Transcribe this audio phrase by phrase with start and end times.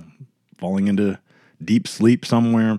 [0.56, 1.18] falling into
[1.64, 2.78] deep sleep somewhere.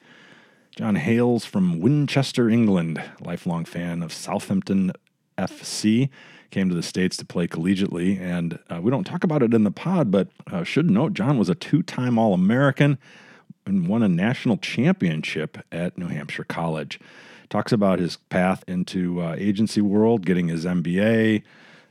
[0.75, 4.93] John hails from Winchester, England, lifelong fan of Southampton
[5.37, 6.09] FC.
[6.51, 9.65] Came to the States to play collegiately, and uh, we don't talk about it in
[9.65, 12.97] the pod, but uh, should note John was a two time All American
[13.65, 16.99] and won a national championship at New Hampshire College
[17.49, 21.43] talks about his path into uh, agency world, getting his MBA,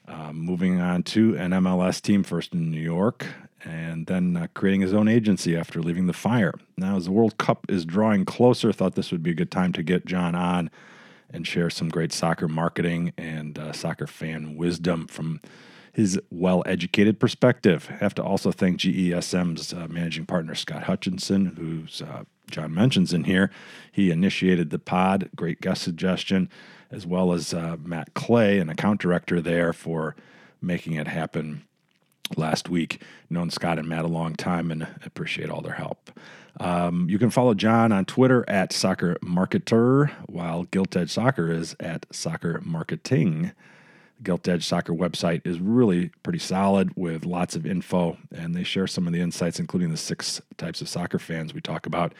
[0.06, 3.26] uh, moving on to an MLS team first in New York,
[3.64, 6.54] and then uh, creating his own agency after leaving the fire.
[6.76, 9.72] Now, as the World Cup is drawing closer, thought this would be a good time
[9.74, 10.70] to get John on
[11.30, 15.40] and share some great soccer marketing and uh, soccer fan wisdom from
[15.92, 17.88] his well educated perspective.
[17.90, 23.12] I have to also thank GESM's uh, managing partner, Scott Hutchinson, who's uh, John mentions
[23.12, 23.50] in here.
[23.92, 26.48] He initiated the pod, great guest suggestion,
[26.90, 30.16] as well as uh, Matt Clay, an account director there, for
[30.60, 31.64] making it happen
[32.36, 33.02] last week.
[33.30, 36.10] Known Scott and Matt a long time and appreciate all their help.
[36.60, 41.76] Um, you can follow John on Twitter at Soccer Marketer, while Gilt Edge Soccer is
[41.78, 43.52] at Soccer Marketing.
[44.22, 48.86] Gilt Edge Soccer website is really pretty solid with lots of info, and they share
[48.86, 52.14] some of the insights, including the six types of soccer fans we talk about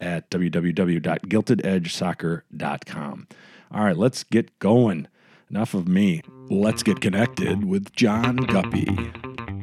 [0.00, 3.28] at www.giltedgesoccer.com.
[3.70, 5.06] All right, let's get going.
[5.50, 6.22] Enough of me.
[6.48, 9.12] Let's get connected with John Guppy.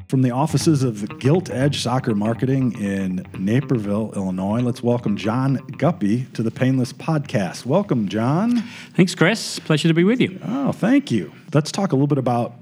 [0.09, 6.25] From the offices of Gilt Edge Soccer Marketing in Naperville, Illinois, let's welcome John Guppy
[6.33, 7.63] to the Painless Podcast.
[7.63, 8.63] Welcome, John.
[8.95, 9.59] Thanks, Chris.
[9.59, 10.39] Pleasure to be with you.
[10.43, 11.31] Oh, thank you.
[11.53, 12.55] Let's talk a little bit about,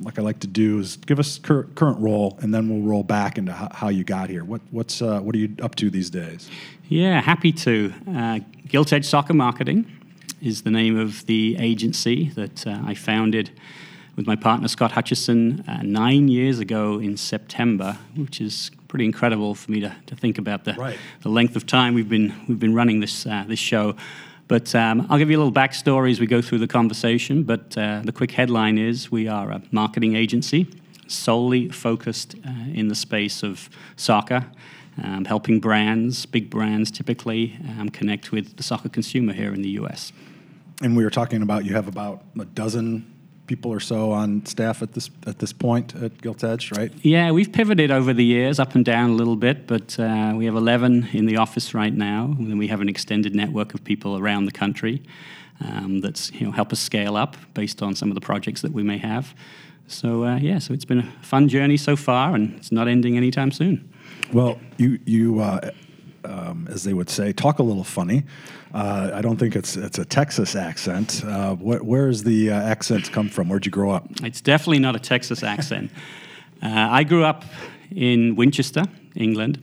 [0.00, 3.02] like I like to do, is give us cur- current role, and then we'll roll
[3.02, 4.42] back into how, how you got here.
[4.42, 6.48] What what's uh, what are you up to these days?
[6.88, 7.92] Yeah, happy to.
[8.10, 9.84] Uh, Gilt Edge Soccer Marketing
[10.40, 13.50] is the name of the agency that uh, I founded
[14.16, 19.54] with my partner Scott Hutchison uh, nine years ago in September, which is pretty incredible
[19.54, 20.98] for me to, to think about the, right.
[21.22, 23.96] the length of time we've been we've been running this uh, this show.
[24.46, 27.44] But um, I'll give you a little backstory as we go through the conversation.
[27.44, 30.68] But uh, the quick headline is we are a marketing agency
[31.06, 34.46] solely focused uh, in the space of soccer.
[35.02, 39.70] Um, helping brands, big brands typically, um, connect with the soccer consumer here in the
[39.70, 40.12] US.
[40.82, 43.13] And we were talking about you have about a dozen
[43.46, 46.92] people or so on staff at this at this point at Gilt Edge, right?
[47.02, 50.46] Yeah, we've pivoted over the years, up and down a little bit, but uh, we
[50.46, 53.84] have 11 in the office right now, and then we have an extended network of
[53.84, 55.02] people around the country
[55.60, 58.72] um, that's you know help us scale up based on some of the projects that
[58.72, 59.34] we may have.
[59.86, 63.16] So uh, yeah, so it's been a fun journey so far, and it's not ending
[63.16, 63.88] anytime soon.
[64.32, 65.70] Well, you you uh,
[66.24, 68.24] um, as they would say, talk a little funny.
[68.72, 71.22] Uh, I don't think it's it's a Texas accent.
[71.24, 73.48] Uh, wh- where does the uh, accent come from?
[73.48, 74.06] Where'd you grow up?
[74.22, 75.90] It's definitely not a Texas accent.
[76.62, 77.44] Uh, I grew up
[77.94, 78.84] in Winchester,
[79.14, 79.62] England,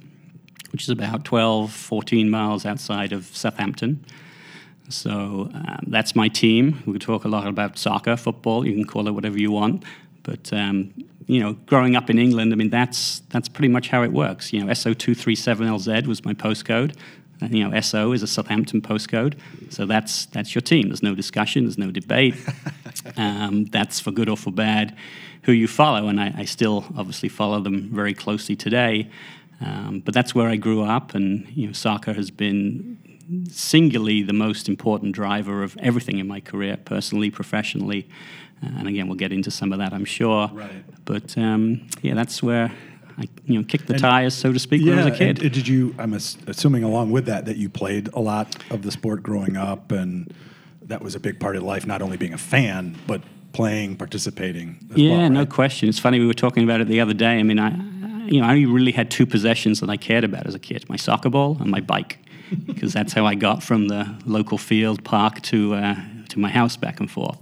[0.71, 4.05] which is about 12, 14 miles outside of Southampton.
[4.89, 6.83] So um, that's my team.
[6.85, 8.67] We talk a lot about soccer, football.
[8.67, 9.83] You can call it whatever you want.
[10.23, 10.93] But um,
[11.27, 14.51] you know, growing up in England, I mean, that's that's pretty much how it works.
[14.53, 16.95] You know, SO two three seven LZ was my postcode.
[17.43, 19.33] And, you know, SO is a Southampton postcode,
[19.69, 20.89] so that's that's your team.
[20.89, 22.35] There's no discussion, there's no debate.
[23.17, 24.95] um, that's for good or for bad,
[25.43, 29.09] who you follow, and I, I still obviously follow them very closely today.
[29.59, 32.99] Um, but that's where I grew up, and you know, soccer has been
[33.49, 38.07] singularly the most important driver of everything in my career, personally, professionally.
[38.63, 40.49] Uh, and again, we'll get into some of that, I'm sure.
[40.53, 40.83] Right.
[41.05, 42.71] But um, yeah, that's where
[43.17, 45.41] I you know kicked the tires, so to speak, when I was a kid.
[45.41, 45.95] and did you?
[45.97, 49.91] I'm assuming along with that that you played a lot of the sport growing up,
[49.91, 50.33] and
[50.83, 51.85] that was a big part of life.
[51.85, 53.21] Not only being a fan, but
[53.53, 54.77] playing, participating.
[54.91, 55.89] As yeah, well, no question.
[55.89, 57.39] It's funny we were talking about it the other day.
[57.39, 57.71] I mean, I
[58.25, 60.87] you know I only really had two possessions that I cared about as a kid:
[60.89, 62.19] my soccer ball and my bike,
[62.65, 65.95] because that's how I got from the local field park to uh,
[66.29, 67.39] to my house back and forth.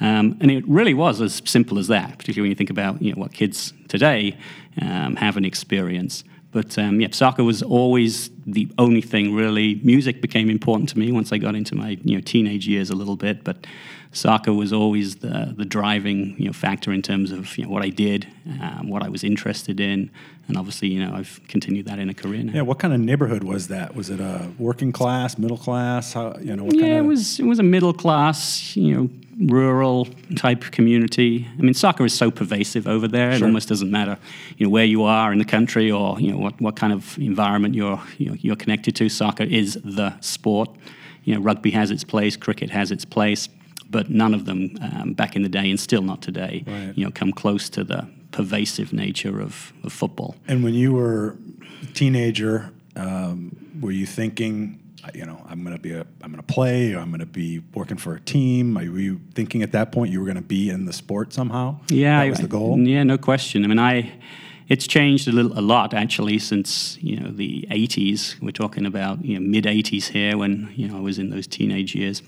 [0.00, 3.12] Um, and it really was as simple as that, particularly when you think about you
[3.12, 4.36] know what kids today
[4.80, 6.24] um, have an experience.
[6.52, 9.80] But um, yeah, soccer was always the only thing really.
[9.82, 12.94] Music became important to me once I got into my you know teenage years a
[12.94, 13.66] little bit, but
[14.12, 17.82] soccer was always the the driving you know factor in terms of you know what
[17.82, 18.26] I did,
[18.60, 20.10] um, what I was interested in,
[20.48, 22.52] and obviously you know I've continued that in a career now.
[22.52, 23.94] Yeah, what kind of neighborhood was that?
[23.94, 26.12] Was it a working class, middle class?
[26.12, 26.64] How you know?
[26.64, 29.10] What yeah, kind it was it was a middle class, you know,
[29.40, 30.06] rural
[30.36, 31.48] type community.
[31.58, 34.18] I mean, soccer is so pervasive over there; it almost doesn't matter,
[34.58, 37.16] you know, where you are in the country or you know what, what kind of
[37.18, 39.08] environment you're you know, you're connected to.
[39.08, 40.68] Soccer is the sport.
[41.24, 43.48] You know, rugby has its place, cricket has its place,
[43.90, 46.92] but none of them um, back in the day, and still not today, Right.
[46.96, 50.34] you know, come close to the pervasive nature of, of football.
[50.48, 51.36] And when you were
[51.82, 54.78] a teenager, um, were you thinking,
[55.14, 57.26] you know, I'm going to be a, I'm going to play, or I'm going to
[57.26, 58.74] be working for a team?
[58.74, 61.80] Were you thinking at that point you were going to be in the sport somehow?
[61.88, 62.78] Yeah, that I- was the goal.
[62.78, 63.64] Yeah, no question.
[63.64, 64.12] I mean, I
[64.70, 68.40] it's changed a little, a lot actually since you know the '80s.
[68.40, 71.46] We're talking about you know mid '80s here when you know I was in those
[71.46, 72.22] teenage years.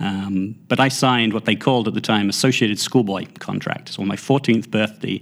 [0.00, 3.88] Um, but I signed what they called at the time Associated Schoolboy contract.
[3.88, 5.20] So on my 14th birthday,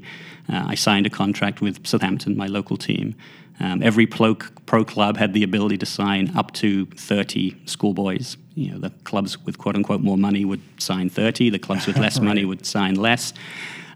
[0.53, 3.15] uh, I signed a contract with Southampton, my local team.
[3.59, 8.37] Um, every pro, pro club had the ability to sign up to 30 schoolboys.
[8.55, 11.49] You know, the clubs with quote unquote more money would sign 30.
[11.49, 13.33] The clubs with less money would sign less.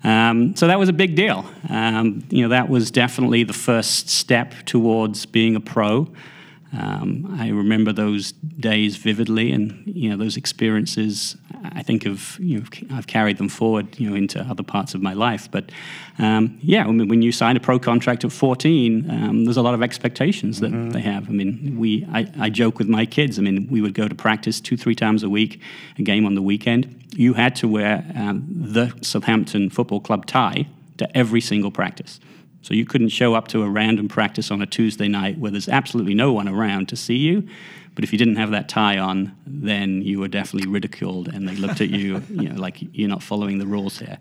[0.02, 1.44] Um, so that was a big deal.
[1.68, 6.08] Um, you know, that was definitely the first step towards being a pro.
[6.72, 11.36] Um, I remember those days vividly, and you know those experiences.
[11.62, 15.02] I think of you know I've carried them forward you know into other parts of
[15.02, 15.50] my life.
[15.50, 15.70] But
[16.18, 19.62] um, yeah, I mean, when you sign a pro contract at 14, um, there's a
[19.62, 21.28] lot of expectations that they have.
[21.28, 23.38] I mean, we I, I joke with my kids.
[23.38, 25.60] I mean, we would go to practice two three times a week,
[25.98, 27.04] a game on the weekend.
[27.14, 30.68] You had to wear um, the Southampton Football Club tie
[30.98, 32.20] to every single practice.
[32.62, 35.68] So you couldn't show up to a random practice on a Tuesday night where there's
[35.68, 37.48] absolutely no one around to see you.
[37.94, 41.56] But if you didn't have that tie on, then you were definitely ridiculed, and they
[41.56, 44.18] looked at you, you know, like you're not following the rules here.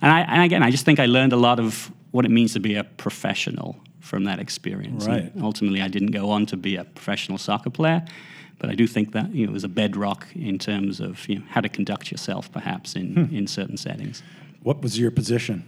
[0.00, 2.52] And, I, and again, I just think I learned a lot of what it means
[2.54, 5.06] to be a professional from that experience.
[5.06, 8.04] And ultimately, I didn't go on to be a professional soccer player,
[8.58, 11.36] but I do think that you know, it was a bedrock in terms of you
[11.36, 13.34] know, how to conduct yourself, perhaps in, hmm.
[13.34, 14.22] in certain settings.
[14.62, 15.64] What was your position?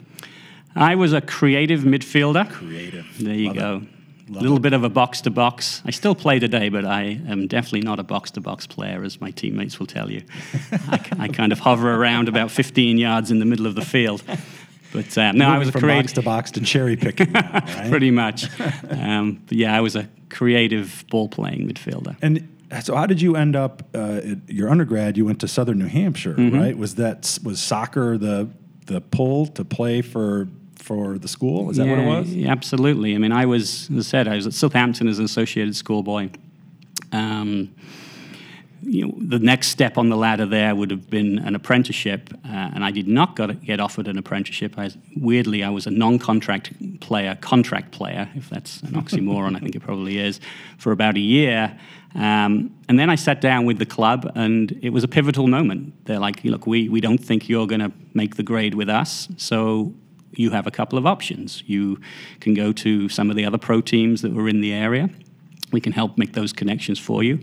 [0.76, 2.50] I was a creative midfielder.
[2.50, 3.06] Creative.
[3.18, 3.82] There you Love go.
[4.30, 4.62] A little it.
[4.62, 5.82] bit of a box to box.
[5.84, 9.20] I still play today, but I am definitely not a box to box player, as
[9.20, 10.22] my teammates will tell you.
[11.18, 14.22] I kind of hover around about 15 yards in the middle of the field.
[14.94, 16.04] But uh, no, I was a from creative.
[16.04, 17.32] box to box to cherry picking.
[17.32, 17.90] now, right?
[17.90, 18.48] Pretty much.
[18.90, 22.16] Um, but yeah, I was a creative ball playing midfielder.
[22.22, 22.48] And
[22.82, 23.82] so, how did you end up?
[23.94, 26.56] Uh, at your undergrad, you went to Southern New Hampshire, Mm-hmm.
[26.58, 26.78] right?
[26.78, 28.48] Was that was soccer the
[28.86, 30.48] the pull to play for
[30.84, 31.70] for the school?
[31.70, 32.32] Is that what it was?
[32.32, 33.14] yeah, absolutely.
[33.14, 36.28] I mean, I was, as I said, I was at Southampton as an associated schoolboy.
[37.10, 37.74] Um,
[38.82, 42.70] you know, the next step on the ladder there would have been an apprenticeship, uh,
[42.74, 44.74] and I did not got, get offered an apprenticeship.
[44.76, 49.74] I, weirdly, I was a non-contract player, contract player, if that's an oxymoron, I think
[49.74, 50.38] it probably is,
[50.76, 51.78] for about a year.
[52.14, 56.04] Um, and then I sat down with the club, and it was a pivotal moment.
[56.04, 59.28] They're like, "Look, we, we don't think you're going to make the grade with us,
[59.38, 59.94] so
[60.36, 61.62] you have a couple of options.
[61.66, 62.00] You
[62.40, 65.08] can go to some of the other pro teams that were in the area.
[65.72, 67.40] We can help make those connections for you.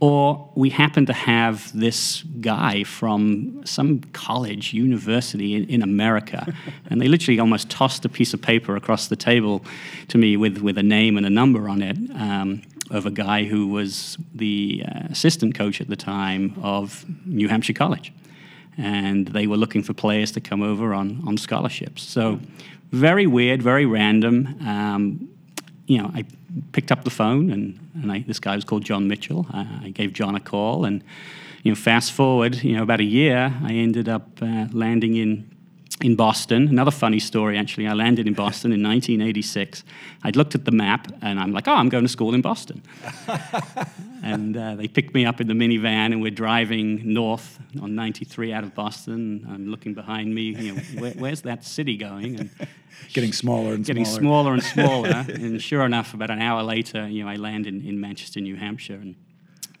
[0.00, 6.52] Or we happen to have this guy from some college, university in, in America,
[6.90, 9.64] and they literally almost tossed a piece of paper across the table
[10.08, 11.96] to me with, with a name and a number on it.
[12.16, 17.48] Um, of a guy who was the uh, assistant coach at the time of New
[17.48, 18.12] Hampshire College.
[18.78, 22.02] And they were looking for players to come over on, on scholarships.
[22.02, 22.40] So,
[22.90, 24.56] very weird, very random.
[24.66, 25.28] Um,
[25.86, 26.24] you know, I
[26.72, 29.46] picked up the phone, and, and I, this guy was called John Mitchell.
[29.52, 31.02] Uh, I gave John a call, and
[31.62, 35.50] you know, fast forward, you know, about a year, I ended up uh, landing in
[36.04, 36.68] in Boston.
[36.68, 37.86] Another funny story, actually.
[37.86, 39.84] I landed in Boston in 1986.
[40.22, 42.82] I'd looked at the map and I'm like, oh, I'm going to school in Boston.
[44.22, 48.52] and uh, they picked me up in the minivan and we're driving north on 93
[48.52, 49.46] out of Boston.
[49.50, 52.38] I'm looking behind me, you know, where, where's that city going?
[52.38, 52.50] And
[53.12, 54.52] getting smaller and getting smaller.
[54.54, 55.08] and smaller.
[55.28, 58.56] and sure enough, about an hour later, you know, I land in, in Manchester, New
[58.56, 58.94] Hampshire.
[58.94, 59.14] And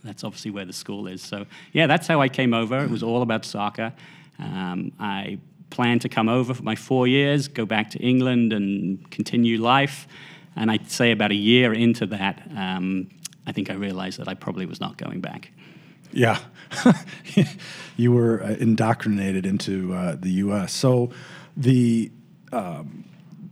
[0.04, 1.22] that's obviously where the school is.
[1.22, 2.82] So, yeah, that's how I came over.
[2.82, 3.92] It was all about soccer.
[4.38, 5.38] Um, I
[5.72, 10.06] planned to come over for my four years, go back to England and continue life.
[10.54, 13.08] And I'd say about a year into that, um,
[13.46, 15.50] I think I realized that I probably was not going back.
[16.12, 16.38] Yeah.
[17.96, 20.72] you were uh, indoctrinated into uh, the U.S.
[20.72, 21.10] So
[21.56, 22.12] the.
[22.52, 23.04] Um,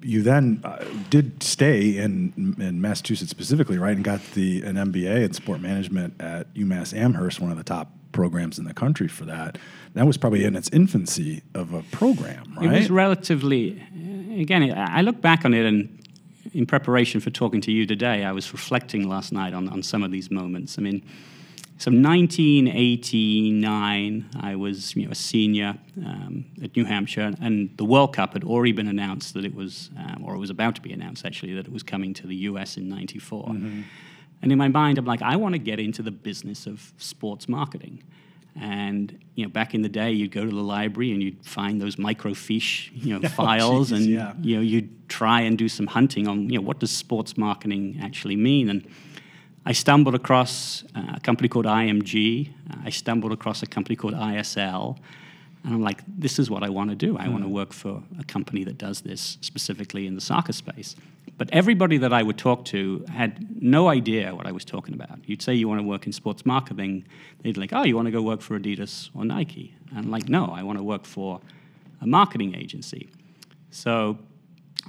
[0.02, 5.24] you then uh, did stay in in Massachusetts specifically, right, and got the an MBA
[5.24, 9.24] in sport management at UMass Amherst, one of the top programs in the country for
[9.24, 9.58] that.
[9.94, 12.66] That was probably in its infancy of a program, right?
[12.66, 13.82] It was relatively,
[14.38, 15.96] again, I look back on it and
[16.52, 20.02] in preparation for talking to you today, I was reflecting last night on, on some
[20.02, 20.76] of these moments.
[20.78, 21.02] I mean,
[21.78, 28.14] so 1989, I was you know, a senior um, at New Hampshire, and the World
[28.14, 30.92] Cup had already been announced that it was, um, or it was about to be
[30.92, 33.46] announced actually, that it was coming to the US in 94.
[33.46, 33.80] Mm-hmm.
[34.42, 37.48] And in my mind, I'm like, I want to get into the business of sports
[37.48, 38.02] marketing.
[38.60, 41.80] And you know, back in the day, you'd go to the library and you'd find
[41.80, 44.32] those microfiche, you know, oh, files, geez, and yeah.
[44.40, 47.98] you know, you'd try and do some hunting on, you know, what does sports marketing
[48.02, 48.68] actually mean?
[48.68, 48.86] And
[49.66, 52.50] I stumbled across uh, a company called IMG.
[52.84, 54.98] I stumbled across a company called ISL.
[55.64, 57.18] And I'm like, this is what I want to do.
[57.18, 57.32] I mm.
[57.32, 60.96] want to work for a company that does this specifically in the soccer space.
[61.36, 65.18] But everybody that I would talk to had no idea what I was talking about.
[65.26, 67.04] You'd say you want to work in sports marketing,
[67.42, 69.74] they'd like, oh, you want to go work for Adidas or Nike?
[69.90, 71.40] And I'm like, no, I want to work for
[72.00, 73.08] a marketing agency.
[73.70, 74.18] So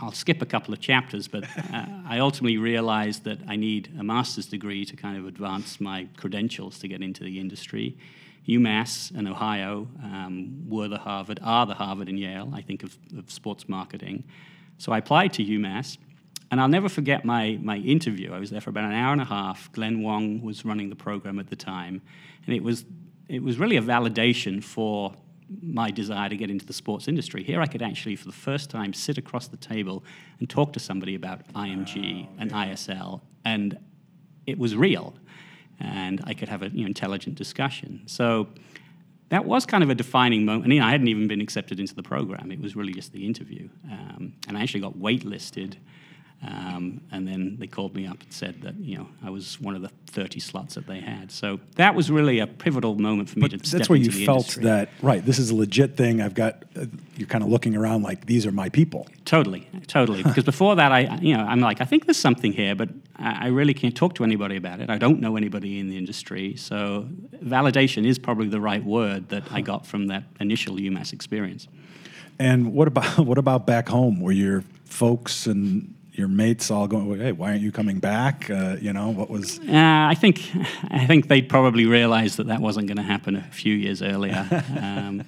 [0.02, 4.04] I'll skip a couple of chapters, but uh, I ultimately realized that I need a
[4.04, 7.98] master's degree to kind of advance my credentials to get into the industry.
[8.48, 12.98] UMass and Ohio um, were the Harvard, are the Harvard and Yale, I think, of,
[13.18, 14.24] of sports marketing.
[14.78, 15.98] So I applied to UMass
[16.50, 18.34] and I'll never forget my, my interview.
[18.34, 19.72] I was there for about an hour and a half.
[19.72, 22.02] Glenn Wong was running the program at the time.
[22.46, 22.84] And it was,
[23.30, 25.14] it was really a validation for
[25.62, 27.44] my desire to get into the sports industry.
[27.44, 30.04] Here I could actually, for the first time, sit across the table
[30.40, 33.22] and talk to somebody about IMG oh, and ISL.
[33.46, 33.78] And
[34.46, 35.14] it was real.
[35.82, 38.04] And I could have an you know, intelligent discussion.
[38.06, 38.48] So
[39.30, 40.72] that was kind of a defining moment.
[40.72, 42.52] You know, I hadn't even been accepted into the program.
[42.52, 43.70] It was really just the interview.
[43.90, 45.76] Um, and I actually got waitlisted
[46.44, 49.76] um, and then they called me up and said that you know I was one
[49.76, 51.32] of the 30 slots that they had.
[51.32, 54.40] So that was really a pivotal moment for me but to that's where you felt
[54.40, 54.64] industry.
[54.64, 55.24] that right.
[55.24, 56.22] This is a legit thing.
[56.22, 56.64] I've got.
[56.76, 59.08] Uh, you're kind of looking around like these are my people.
[59.26, 60.24] Totally, totally.
[60.24, 63.46] because before that, I you know I'm like I think there's something here, but I,
[63.46, 64.90] I really can't talk to anybody about it.
[64.90, 67.08] I don't know anybody in the industry, so
[67.44, 71.68] validation is probably the right word that I got from that initial UMass experience.
[72.40, 77.20] And what about what about back home, where your folks and your mates all going,
[77.20, 79.60] "Hey, why aren't you coming back?" Uh, you know, what was?
[79.60, 80.50] Uh, I think
[80.90, 84.46] I think they'd probably realised that that wasn't going to happen a few years earlier.
[84.82, 85.24] um,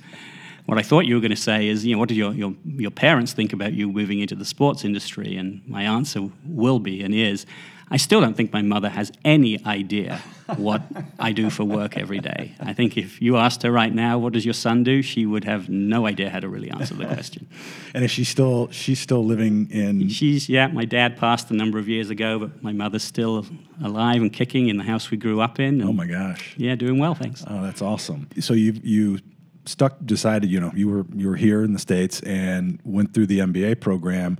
[0.66, 2.54] what I thought you were going to say is, you know, what did your, your
[2.66, 5.36] your parents think about you moving into the sports industry?
[5.36, 7.46] And my answer will be and is,
[7.90, 10.20] I still don't think my mother has any idea
[10.58, 10.82] what
[11.20, 12.56] I do for work every day.
[12.60, 15.44] I think if you asked her right now, what does your son do, she would
[15.44, 17.48] have no idea how to really answer the question.
[17.94, 20.10] and is she still she's still living in?
[20.10, 20.68] She's yeah.
[20.68, 23.46] My dad passed a number of years ago, but my mother's still
[23.84, 25.82] alive and kicking in the house we grew up in.
[25.82, 26.56] oh my gosh!
[26.58, 27.44] Yeah, doing well, thanks.
[27.48, 28.28] Oh, that's awesome.
[28.40, 29.20] So you you
[29.66, 33.28] stuck decided you know you were you were here in the states and went through
[33.28, 34.38] the MBA program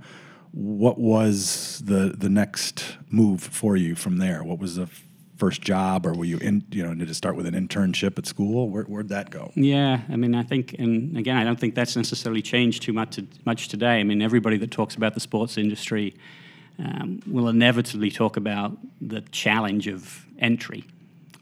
[0.54, 4.44] what was the the next move for you from there?
[4.44, 4.88] What was the
[5.36, 6.64] first job, or were you in?
[6.70, 8.70] You know, did it start with an internship at school?
[8.70, 9.50] Where, would that go?
[9.56, 13.16] Yeah, I mean, I think, and again, I don't think that's necessarily changed too much
[13.16, 13.98] to, much today.
[13.98, 16.14] I mean, everybody that talks about the sports industry
[16.78, 20.84] um, will inevitably talk about the challenge of entry.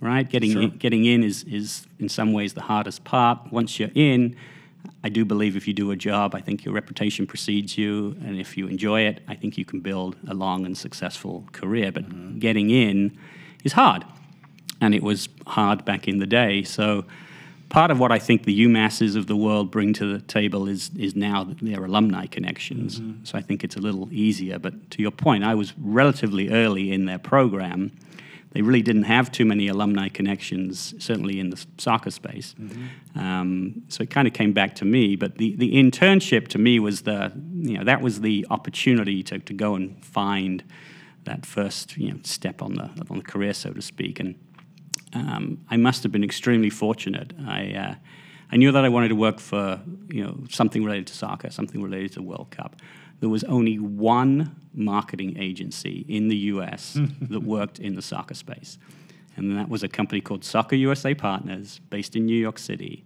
[0.03, 0.63] Right, getting sure.
[0.63, 3.39] in, getting in is is in some ways the hardest part.
[3.53, 4.35] Once you're in,
[5.05, 8.37] I do believe if you do a job, I think your reputation precedes you, and
[8.37, 11.93] if you enjoy it, I think you can build a long and successful career.
[11.93, 12.41] But mm-hmm.
[12.41, 13.17] getting in
[13.63, 14.05] is hard.
[14.81, 16.65] And it was hard back in the day.
[16.65, 17.05] So
[17.69, 20.91] part of what I think the UMasses of the world bring to the table is
[20.99, 22.99] is now their alumni connections.
[22.99, 23.25] Mm-hmm.
[23.25, 24.59] So I think it's a little easier.
[24.59, 27.93] But to your point, I was relatively early in their program.
[28.53, 32.55] They really didn't have too many alumni connections, certainly in the soccer space.
[32.61, 33.19] Mm-hmm.
[33.19, 35.17] Um, so it kind of came back to me.
[35.17, 39.39] But the, the internship to me was the you know that was the opportunity to,
[39.39, 40.63] to go and find
[41.25, 44.35] that first you know step on the on the career, so to speak, and
[45.15, 47.33] um, I must have been extremely fortunate.
[47.47, 47.95] I, uh,
[48.51, 51.83] I knew that I wanted to work for you know something related to soccer, something
[51.83, 52.77] related to World Cup.
[53.23, 56.99] There was only one marketing agency in the U.S.
[57.21, 58.79] that worked in the soccer space,
[59.37, 63.05] and that was a company called Soccer USA Partners, based in New York City.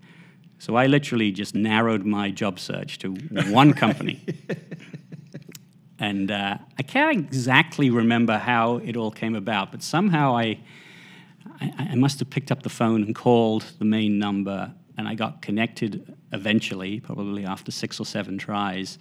[0.58, 3.10] So I literally just narrowed my job search to
[3.50, 4.24] one company.
[5.98, 10.60] and uh, I can't exactly remember how it all came about, but somehow I
[11.60, 15.14] I, I must have picked up the phone and called the main number, and I
[15.14, 18.98] got connected eventually, probably after six or seven tries,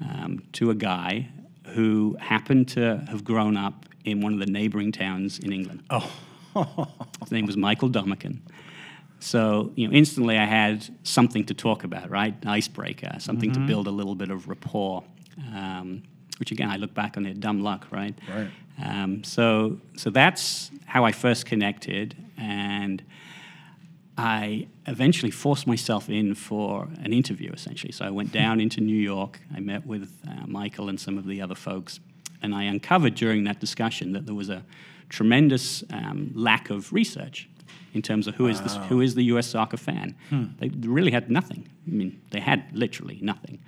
[0.00, 1.28] um, to a guy
[1.68, 5.82] who happened to have grown up in one of the neighboring towns in England.
[5.90, 6.10] Oh.
[7.20, 8.40] His name was Michael Domican.
[9.18, 12.34] So, you know, instantly I had something to talk about, right?
[12.42, 13.62] An icebreaker, something mm-hmm.
[13.62, 15.04] to build a little bit of rapport.
[15.54, 16.02] Um,
[16.38, 18.14] which again, I look back on it, dumb luck, right?
[18.28, 18.50] Right.
[18.82, 23.02] Um, so, so that's how I first connected, and
[24.18, 27.92] I eventually forced myself in for an interview, essentially.
[27.92, 29.40] So I went down into New York.
[29.54, 32.00] I met with uh, Michael and some of the other folks,
[32.42, 34.64] and I uncovered during that discussion that there was a
[35.08, 37.48] tremendous um, lack of research
[37.92, 39.46] in terms of who is this, who is the U.S.
[39.46, 40.14] soccer fan.
[40.30, 40.44] Hmm.
[40.58, 41.68] They really had nothing.
[41.86, 43.58] I mean, they had literally nothing.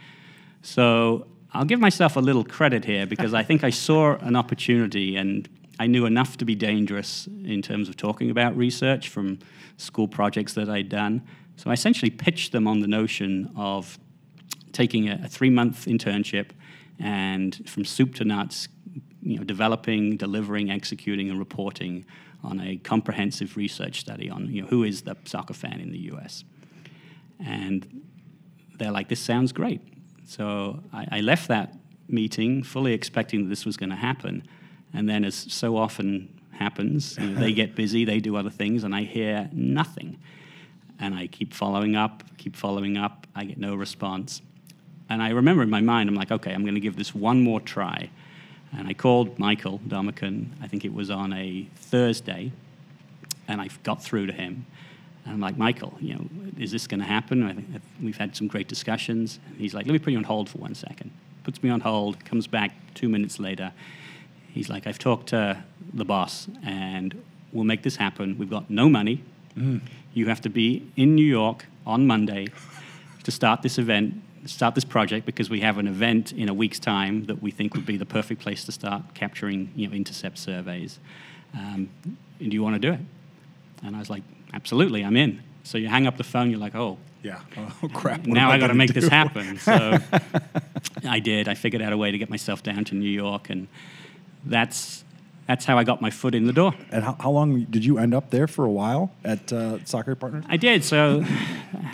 [0.63, 5.17] So I'll give myself a little credit here because I think I saw an opportunity
[5.17, 5.49] and
[5.79, 9.39] I knew enough to be dangerous in terms of talking about research from
[9.77, 11.23] school projects that I'd done.
[11.57, 13.99] So I essentially pitched them on the notion of
[14.73, 16.51] taking a, a three month internship
[16.99, 18.69] and from soup to nuts,
[19.23, 22.05] you know, developing, delivering, executing, and reporting
[22.43, 25.99] on a comprehensive research study on you know, who is the soccer fan in the
[26.13, 26.45] US.
[27.45, 28.03] And
[28.79, 29.81] they're like, this sounds great.
[30.25, 31.75] So I, I left that
[32.09, 34.47] meeting fully expecting that this was going to happen.
[34.95, 38.85] And then, as so often happens, you know, they get busy, they do other things,
[38.85, 40.19] and I hear nothing.
[40.99, 44.43] And I keep following up, keep following up, I get no response.
[45.09, 47.43] And I remember in my mind, I'm like, okay, I'm going to give this one
[47.43, 48.11] more try.
[48.77, 52.53] And I called Michael Domican, I think it was on a Thursday,
[53.47, 54.67] and I got through to him.
[55.25, 56.25] And I'm like, Michael, you know,
[56.59, 57.43] is this going to happen?
[57.43, 57.67] I think
[58.03, 59.39] we've had some great discussions.
[59.47, 61.11] And he's like, let me put you on hold for one second.
[61.45, 63.73] Puts me on hold, comes back two minutes later.
[64.59, 65.63] He's like, I've talked to
[65.95, 68.37] the boss and we'll make this happen.
[68.39, 69.23] We've got no money.
[69.57, 69.83] Mm.
[70.15, 72.49] You have to be in New York on Monday
[73.23, 76.81] to start this event, start this project, because we have an event in a week's
[76.81, 80.39] time that we think would be the perfect place to start capturing you know, intercept
[80.39, 80.99] surveys.
[81.55, 81.89] Um,
[82.41, 83.01] do you want to do it?
[83.85, 85.41] And I was like, absolutely, I'm in.
[85.63, 88.27] So you hang up the phone, you're like, oh, yeah, oh crap.
[88.27, 89.01] now I got to make do?
[89.01, 89.57] this happen.
[89.61, 89.99] So
[91.09, 91.47] I did.
[91.47, 93.69] I figured out a way to get myself down to New York, and
[94.45, 95.05] that's
[95.49, 96.75] that's how I got my foot in the door.
[96.93, 100.15] And how, how long did you end up there for a while at uh, Soccer
[100.15, 100.45] Partners?
[100.47, 100.85] I did.
[100.85, 101.25] So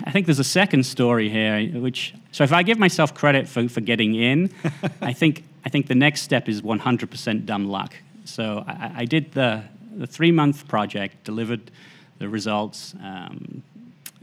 [0.03, 3.69] I think there's a second story here, which so if I give myself credit for,
[3.69, 4.51] for getting in,
[5.01, 7.95] I think I think the next step is 100% dumb luck.
[8.25, 9.63] So I, I did the
[9.95, 11.71] the three month project, delivered
[12.19, 13.63] the results, um,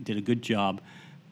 [0.02, 0.82] did a good job.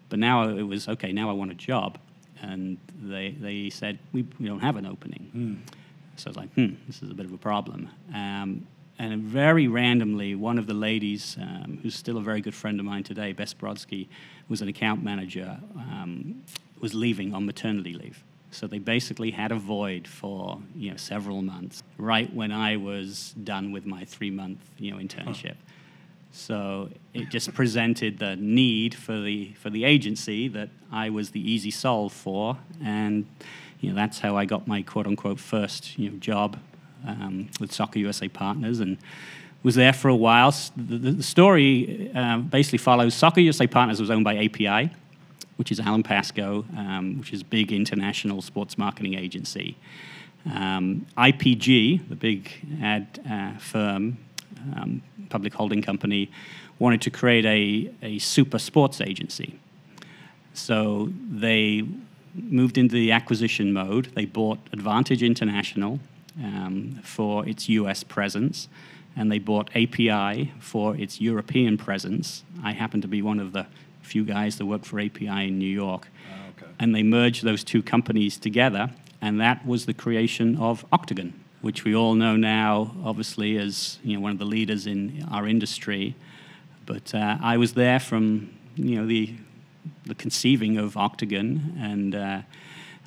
[0.09, 1.13] But now it was okay.
[1.13, 1.99] Now I want a job,
[2.41, 5.31] and they they said we, we don't have an opening.
[5.37, 5.80] Mm.
[6.21, 7.89] So I was like, hmm, this is a bit of a problem.
[8.15, 8.67] Um,
[8.99, 12.85] and very randomly, one of the ladies, um, who's still a very good friend of
[12.85, 14.09] mine today, Bess Brodsky,
[14.49, 16.43] was an account manager, um,
[16.81, 18.23] was leaving on maternity leave.
[18.51, 23.35] So they basically had a void for you know several months, right when I was
[23.43, 25.55] done with my three month you know internship.
[25.55, 25.71] Oh.
[26.33, 31.41] So it just presented the need for the for the agency that I was the
[31.41, 33.27] easy solve for, and
[33.81, 36.59] you know that's how I got my quote unquote first you know job
[37.07, 38.99] um, with Soccer USA Partners and
[39.63, 40.55] was there for a while.
[40.77, 44.91] The, the story uh, basically follows Soccer USA Partners was owned by API,
[45.57, 49.77] which is Alan Pascoe, um, which is a big international sports marketing agency.
[50.51, 52.51] Um, IPG, the big
[52.83, 54.17] ad uh, firm,
[54.75, 56.31] um, public holding company,
[56.79, 59.59] wanted to create a, a super sports agency.
[60.55, 61.85] So they
[62.35, 64.07] moved into the acquisition mode.
[64.15, 66.01] They bought Advantage International
[66.43, 68.69] um, for its US presence.
[69.17, 72.45] and they bought API for its European presence.
[72.63, 73.67] I happen to be one of the
[74.03, 76.09] few guys that worked for API in New York.
[76.31, 76.73] Oh, okay.
[76.79, 78.91] And they merged those two companies together,
[79.21, 84.15] and that was the creation of Octagon, which we all know now, obviously, as you
[84.15, 86.15] know, one of the leaders in our industry.
[86.87, 89.35] But uh, I was there from you know the
[90.05, 92.43] the conceiving of Octagon, and uh,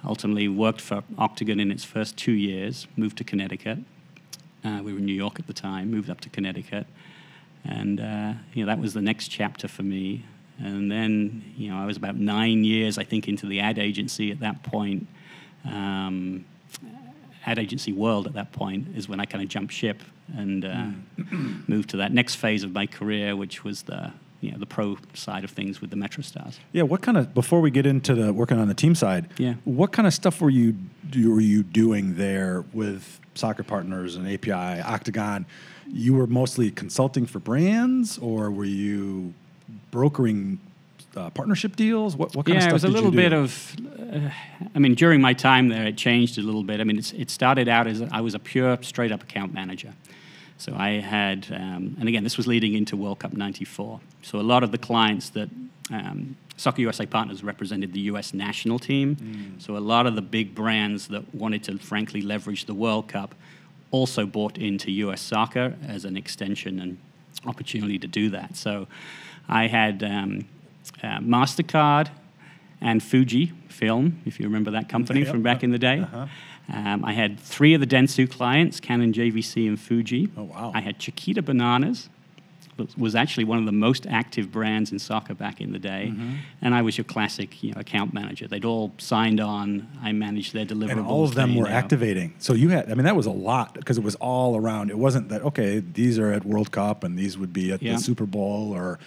[0.05, 2.87] ultimately worked for Octagon in its first two years.
[2.95, 3.79] Moved to Connecticut.
[4.63, 5.91] Uh, we were in New York at the time.
[5.91, 6.87] Moved up to Connecticut,
[7.63, 10.25] and uh, you know that was the next chapter for me.
[10.59, 14.31] And then you know I was about nine years, I think, into the ad agency
[14.31, 15.07] at that point.
[15.65, 16.45] Um,
[17.45, 20.01] ad agency world at that point is when I kind of jumped ship
[20.35, 20.87] and uh,
[21.67, 24.97] moved to that next phase of my career, which was the you know the pro
[25.13, 26.59] side of things with the Metro Stars.
[26.73, 29.29] Yeah, what kind of before we get into the working on the team side?
[29.37, 29.55] Yeah.
[29.63, 30.75] what kind of stuff were you
[31.15, 35.45] were you doing there with soccer partners and API Octagon?
[35.87, 39.33] You were mostly consulting for brands, or were you
[39.91, 40.59] brokering
[41.15, 42.17] uh, partnership deals?
[42.17, 43.75] What what kind yeah, of it stuff was a little bit of.
[43.97, 44.29] Uh,
[44.75, 46.81] I mean, during my time there, it changed a little bit.
[46.81, 49.93] I mean, it's, it started out as I was a pure, straight up account manager.
[50.63, 53.99] So I had, um, and again, this was leading into World Cup '94.
[54.21, 55.49] So a lot of the clients that
[55.91, 58.33] um, Soccer USA Partners represented the U.S.
[58.33, 59.17] national team.
[59.17, 59.61] Mm.
[59.61, 63.35] So a lot of the big brands that wanted to, frankly, leverage the World Cup
[63.91, 65.19] also bought into U.S.
[65.19, 66.97] soccer as an extension and
[67.45, 68.55] opportunity to do that.
[68.55, 68.87] So
[69.49, 70.45] I had um,
[71.03, 72.07] uh, Mastercard
[72.79, 75.99] and Fuji Film, if you remember that company from back in the day.
[75.99, 76.27] Uh-huh.
[76.71, 80.29] Um, I had three of the Dentsu clients, Canon, JVC, and Fuji.
[80.37, 80.71] Oh, wow.
[80.73, 82.09] I had Chiquita Bananas,
[82.77, 86.07] was- was actually one of the most active brands in soccer back in the day.
[86.11, 86.35] Mm-hmm.
[86.61, 88.47] And I was your classic you know, account manager.
[88.47, 89.87] They'd all signed on.
[90.01, 90.91] I managed their deliverables.
[90.91, 91.73] and all of them were out.
[91.73, 92.33] activating.
[92.39, 94.89] So you had, I mean, that was a lot because it was all around.
[94.89, 95.79] It wasn't that okay.
[95.79, 97.93] These are at World Cup and these would be at Yeah.
[97.93, 98.99] the Super Bowl or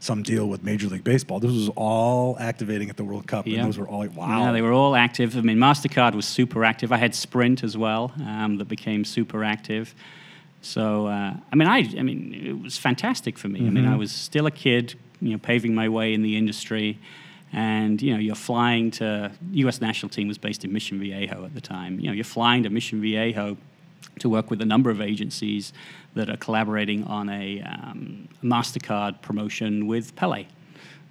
[0.00, 1.40] some deal with Major League Baseball.
[1.40, 3.58] This was all activating at the World Cup, Yeah.
[3.58, 4.46] and those were all like wow.
[4.46, 5.36] Yeah, they were all active.
[5.36, 6.90] I mean, Mastercard was super active.
[6.90, 9.94] I had Sprint as well um, that became super active.
[10.62, 13.60] So uh, I mean, I I mean, it was fantastic for me.
[13.66, 16.98] I mean, I was still a kid, you know, paving my way in the industry,
[17.52, 19.80] and you know, you're flying to U.S.
[19.80, 21.98] national team was based in Mission Viejo at the time.
[22.00, 23.56] You know, you're flying to Mission Viejo
[24.18, 25.72] to work with a number of agencies
[26.14, 30.46] that are collaborating on a um, Mastercard promotion with Pele.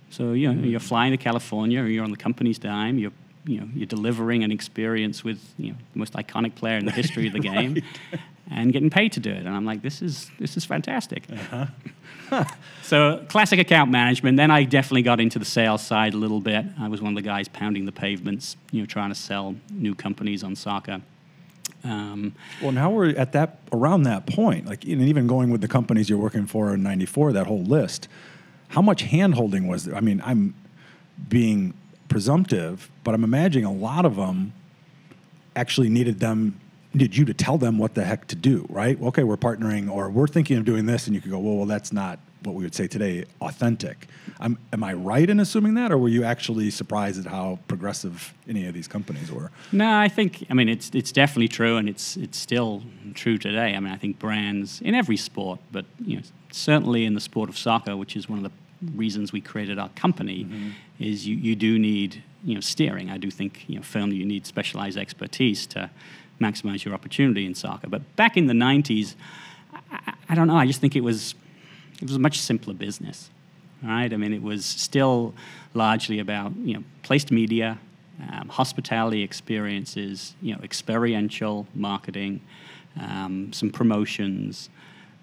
[0.09, 3.11] So you know, you're flying to California, you're on the company's dime, you're
[3.45, 6.91] you know, you're delivering an experience with you know, the most iconic player in the
[6.91, 7.81] history of the game,
[8.51, 9.45] and getting paid to do it.
[9.45, 11.23] And I'm like, this is this is fantastic.
[12.83, 14.37] so classic account management.
[14.37, 16.65] Then I definitely got into the sales side a little bit.
[16.79, 19.95] I was one of the guys pounding the pavements, you know, trying to sell new
[19.95, 21.01] companies on soccer.
[21.83, 24.65] Um, Well, now we're at that around that point.
[24.65, 28.07] Like, and even going with the companies you're working for in '94, that whole list.
[28.69, 29.95] How much hand holding was there?
[29.95, 30.53] I mean, I'm
[31.27, 31.73] being
[32.07, 34.53] presumptive, but I'm imagining a lot of them
[35.55, 36.59] actually needed them
[36.93, 38.99] needed you to tell them what the heck to do, right?
[39.01, 41.65] Okay, we're partnering, or we're thinking of doing this, and you could go, well, well,
[41.65, 44.07] that's not what we would say today, authentic.
[44.39, 48.33] I'm, am I right in assuming that, or were you actually surprised at how progressive
[48.47, 49.51] any of these companies were?
[49.71, 53.75] No, I think I mean it's it's definitely true, and it's it's still true today.
[53.75, 57.49] I mean, I think brands in every sport, but you know, certainly in the sport
[57.49, 58.51] of soccer, which is one of the
[58.95, 60.69] reasons we created our company, mm-hmm.
[60.99, 63.09] is you, you do need you know steering.
[63.09, 65.89] I do think you know firmly you need specialized expertise to
[66.39, 67.89] maximize your opportunity in soccer.
[67.89, 69.15] But back in the '90s,
[69.91, 70.57] I, I don't know.
[70.57, 71.35] I just think it was
[71.95, 73.29] it was a much simpler business.
[73.83, 74.11] Right?
[74.11, 75.33] I mean, it was still
[75.73, 77.79] largely about you know placed media,
[78.31, 82.41] um, hospitality experiences, you know, experiential marketing,
[82.99, 84.69] um, some promotions.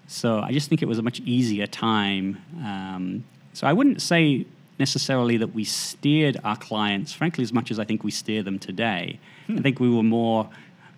[0.07, 2.41] So I just think it was a much easier time.
[2.63, 4.45] Um, so I wouldn't say
[4.79, 8.59] necessarily that we steered our clients, frankly, as much as I think we steer them
[8.59, 9.19] today.
[9.49, 10.49] I think we were more,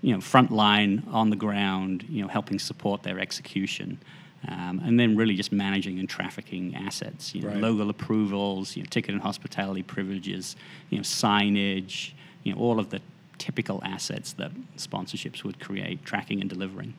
[0.02, 4.00] you know, frontline on the ground, you know, helping support their execution.
[4.48, 7.58] Um, and then really just managing and trafficking assets, you know, Right.
[7.58, 10.56] logo approvals, you know, ticket and hospitality privileges,
[10.90, 12.12] you know, signage,
[12.44, 13.02] you know, all of the
[13.38, 16.94] typical assets that sponsorships would create, tracking and delivering.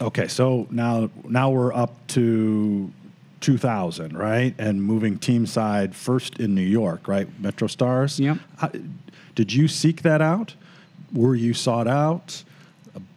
[0.00, 2.90] Okay, so now now we're up to
[3.40, 4.54] 2000, right?
[4.58, 7.28] And moving team side first in New York, right?
[7.40, 8.20] Metro Stars.
[8.20, 8.38] Yep.
[8.58, 8.70] How,
[9.34, 10.54] did you seek that out?
[11.12, 12.44] Were you sought out?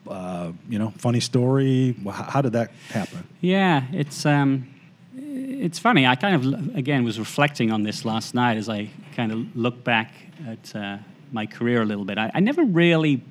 [0.07, 1.95] Uh, you know, funny story.
[2.05, 3.27] How, how did that happen?
[3.41, 4.67] Yeah, it's um,
[5.15, 6.05] it's funny.
[6.05, 9.83] I kind of again was reflecting on this last night as I kind of look
[9.83, 10.13] back
[10.47, 10.97] at uh,
[11.31, 12.17] my career a little bit.
[12.17, 13.21] I, I never really,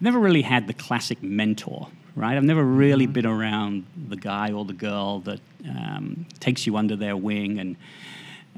[0.00, 2.36] never really had the classic mentor, right?
[2.36, 6.96] I've never really been around the guy or the girl that um, takes you under
[6.96, 7.76] their wing and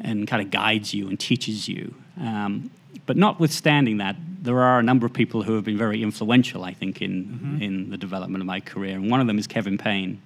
[0.00, 1.94] and kind of guides you and teaches you.
[2.20, 2.70] Um,
[3.06, 6.72] but notwithstanding that, there are a number of people who have been very influential, I
[6.72, 7.62] think, in Mm-hmm.
[7.62, 8.94] in the development of my career.
[8.96, 10.20] And one of them is Kevin Payne,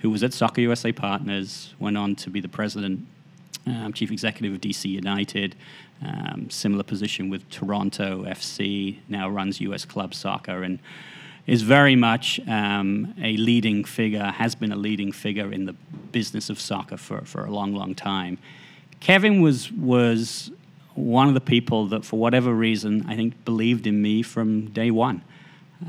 [0.00, 3.06] who was at Soccer USA Partners, went on to be the president,
[3.66, 5.54] um, chief executive of DC United,
[6.04, 10.80] um, similar position with Toronto FC, now runs US Club Soccer, and
[11.46, 15.74] is very much um, a leading figure, has been a leading figure in the
[16.12, 18.38] business of soccer for, for a long, long time.
[19.00, 20.50] Kevin was was
[20.94, 24.90] one of the people that, for whatever reason, I think believed in me from day
[24.90, 25.22] one.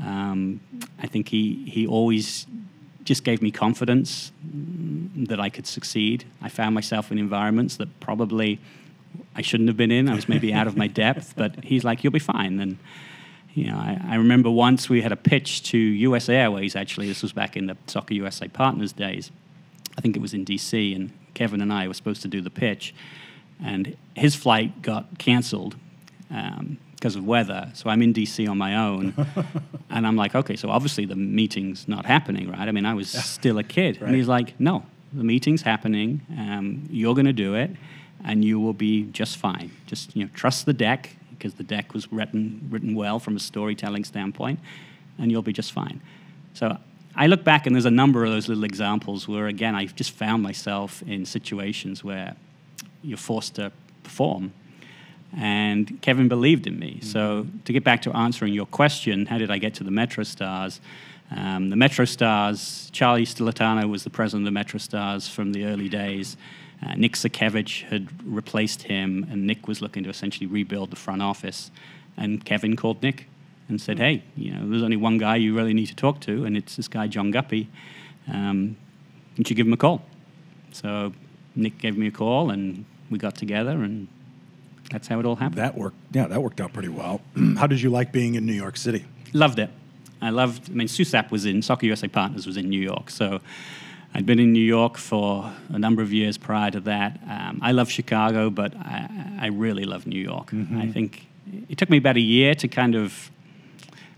[0.02, 0.60] Um,
[0.98, 2.46] I think he he always
[3.04, 6.24] just gave me confidence that I could succeed.
[6.42, 8.58] I found myself in environments that probably
[9.36, 10.08] I shouldn't have been in.
[10.08, 12.78] I was maybe out of my depth, but he's like, "You'll be fine." And
[13.54, 16.28] you know, I, I remember once we had a pitch to U.S.
[16.28, 16.74] Airways.
[16.74, 19.30] Actually, this was back in the Soccer USA Partners days.
[19.96, 20.92] I think it was in D.C.
[20.94, 22.94] and Kevin and I were supposed to do the pitch,
[23.64, 25.76] and his flight got canceled
[26.30, 27.70] um, because of weather.
[27.74, 28.46] So I'm in D.C.
[28.46, 29.14] on my own,
[29.90, 32.68] and I'm like, okay, so obviously the meeting's not happening, right?
[32.68, 36.20] I mean, I was still a kid, and he's like, no, the meeting's happening.
[36.38, 37.70] Um, you're going to do it,
[38.24, 39.70] and you will be just fine.
[39.86, 43.40] Just you know, trust the deck because the deck was written written well from a
[43.40, 44.60] storytelling standpoint,
[45.18, 46.00] and you'll be just fine.
[46.52, 46.78] So
[47.16, 50.12] I look back and there's a number of those little examples where again I've just
[50.12, 52.36] found myself in situations where
[53.04, 53.70] you're forced to
[54.02, 54.52] perform.
[55.36, 57.00] And Kevin believed in me.
[57.02, 60.22] So to get back to answering your question, how did I get to the Metro
[60.24, 60.80] Stars?
[61.30, 65.64] Um, the Metro Stars, Charlie Stillitano was the president of the Metro Stars from the
[65.64, 66.36] early days.
[66.84, 71.22] Uh, Nick Sakiewicz had replaced him, and Nick was looking to essentially rebuild the front
[71.22, 71.70] office.
[72.16, 73.26] And Kevin called Nick
[73.68, 76.44] and said, "Hey, you know, there's only one guy you really need to talk to,
[76.44, 77.68] and it's this guy John Guppy.
[78.28, 78.76] Um,
[79.36, 80.04] you should give him a call."
[80.72, 81.12] So
[81.56, 84.08] Nick gave me a call, and we got together, and
[84.90, 85.58] that's how it all happened.
[85.58, 85.96] That worked.
[86.12, 87.20] Yeah, that worked out pretty well.
[87.58, 89.04] How did you like being in New York City?
[89.32, 89.70] Loved it.
[90.20, 90.70] I loved.
[90.70, 93.40] I mean, SUSAP was in Soccer USA Partners was in New York, so
[94.14, 97.18] I'd been in New York for a number of years prior to that.
[97.28, 100.54] Um, I love Chicago, but I, I really love New York.
[100.76, 101.26] I think
[101.68, 103.30] it took me about a year to kind of.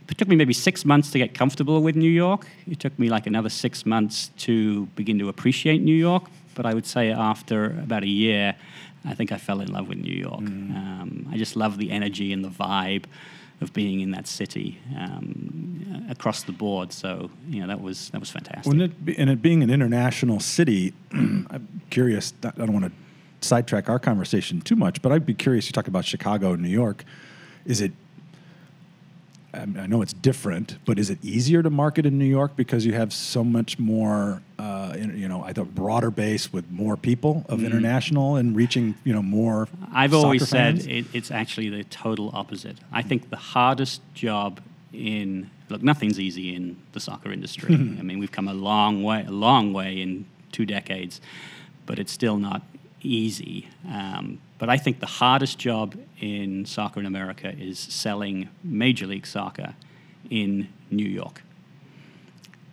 [0.08, 2.46] It took me maybe six months to get comfortable with New York.
[2.70, 6.22] It took me like another six months to begin to appreciate New York.
[6.56, 8.56] But I would say after about a year,
[9.04, 10.40] I think I fell in love with New York.
[10.40, 13.04] Um, I just love the energy and the vibe
[13.60, 16.92] of being in that city um, across the board.
[16.92, 18.74] So you know that was that was fantastic.
[18.74, 22.32] It be, and it being an international city, I'm curious.
[22.42, 22.92] I don't want to
[23.46, 25.66] sidetrack our conversation too much, but I'd be curious.
[25.66, 27.04] You talk about Chicago and New York.
[27.64, 27.92] Is it?
[29.54, 32.92] I know it's different, but is it easier to market in New York because you
[32.92, 34.62] have so much more, uh,
[34.96, 37.66] Uh, you know, I thought broader base with more people of mm-hmm.
[37.66, 39.68] international and reaching, you know, more.
[39.92, 42.76] I've always said it, it's actually the total opposite.
[42.92, 44.60] I think the hardest job
[44.92, 47.74] in look, nothing's easy in the soccer industry.
[47.74, 47.98] Hmm.
[47.98, 51.20] I mean, we've come a long way, a long way in two decades,
[51.86, 52.62] but it's still not
[53.02, 53.68] easy.
[53.88, 59.26] Um, but I think the hardest job in soccer in America is selling Major League
[59.26, 59.74] Soccer
[60.30, 61.42] in New York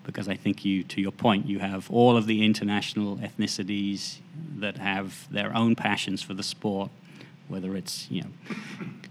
[0.04, 4.18] because I think you, to your point, you have all of the international ethnicities
[4.58, 6.89] that have their own passions for the sport,
[7.48, 8.30] whether it's you know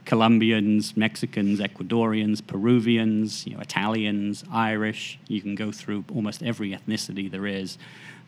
[0.04, 5.18] Colombians, Mexicans, Ecuadorians, Peruvians, you know Italians, Irish.
[5.28, 7.78] You can go through almost every ethnicity there is.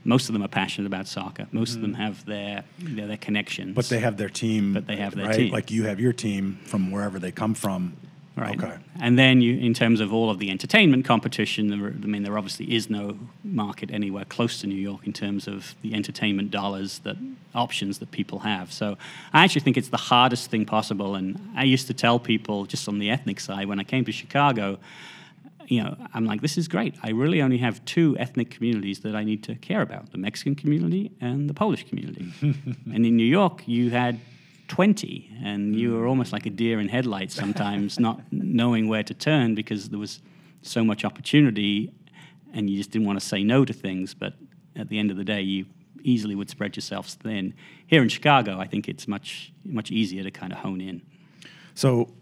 [0.06, 1.46] Most of them are passionate about soccer.
[1.50, 3.68] Most of them have their their, their connections.
[3.68, 3.74] Mm-hmm.
[3.74, 4.74] But they have their team.
[4.74, 5.36] But they have their right?
[5.36, 5.52] team.
[5.52, 7.96] Like you have your team from wherever they come from.
[8.36, 8.62] Right.
[8.62, 8.76] Okay.
[9.00, 12.36] And then you, in terms of all of the entertainment competition, there, I mean, there
[12.36, 16.98] obviously is no market anywhere close to New York in terms of the entertainment dollars
[17.00, 17.16] that
[17.54, 18.72] options that people have.
[18.72, 18.98] So
[19.32, 21.14] I actually think it's the hardest thing possible.
[21.14, 24.12] And I used to tell people just on the ethnic side when I came to
[24.12, 24.78] Chicago,
[25.68, 26.94] you know, I'm like, this is great.
[27.02, 30.54] I really only have two ethnic communities that I need to care about: the Mexican
[30.54, 32.32] community and the Polish community.
[32.42, 34.20] and in New York, you had
[34.68, 35.98] 20 and you hmm.
[35.98, 39.98] were almost like a deer in headlights sometimes not knowing where to turn because there
[39.98, 40.20] was
[40.62, 41.92] so much opportunity
[42.52, 44.34] and you just didn't want to say no to things but
[44.76, 45.66] at the end of the day you
[46.02, 47.52] easily would spread yourself thin
[47.86, 51.02] here in chicago i think it's much much easier to kind of hone in
[51.74, 52.12] So,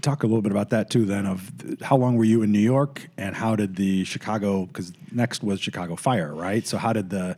[0.00, 1.04] talk a little bit about that too.
[1.04, 1.50] Then, of
[1.82, 4.66] how long were you in New York, and how did the Chicago?
[4.66, 6.66] Because next was Chicago Fire, right?
[6.66, 7.36] So, how did the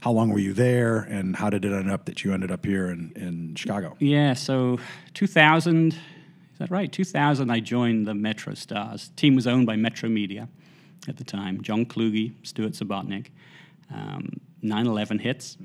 [0.00, 2.64] how long were you there, and how did it end up that you ended up
[2.64, 3.96] here in, in Chicago?
[3.98, 4.78] Yeah, so
[5.14, 5.98] 2000, is
[6.58, 6.90] that right?
[6.90, 9.10] 2000, I joined the Metro Stars.
[9.16, 10.48] team was owned by Metro Media.
[11.08, 13.26] at the time, John Kluge, Stuart Subotnick.
[13.94, 15.56] Um, 9/11 hits.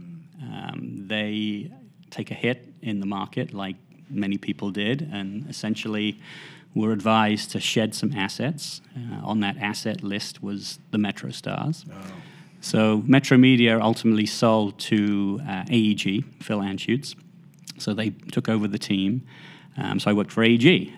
[0.41, 1.71] Um, they
[2.11, 3.75] take a hit in the market, like
[4.09, 6.19] many people did, and essentially
[6.75, 8.81] were advised to shed some assets.
[8.95, 11.85] Uh, on that asset list was the Metro Stars.
[12.61, 17.15] So Metromedia ultimately sold to uh, AEG, Phil Anschutz.
[17.77, 19.23] So they took over the team.
[19.77, 20.93] Um, so I worked for AEG.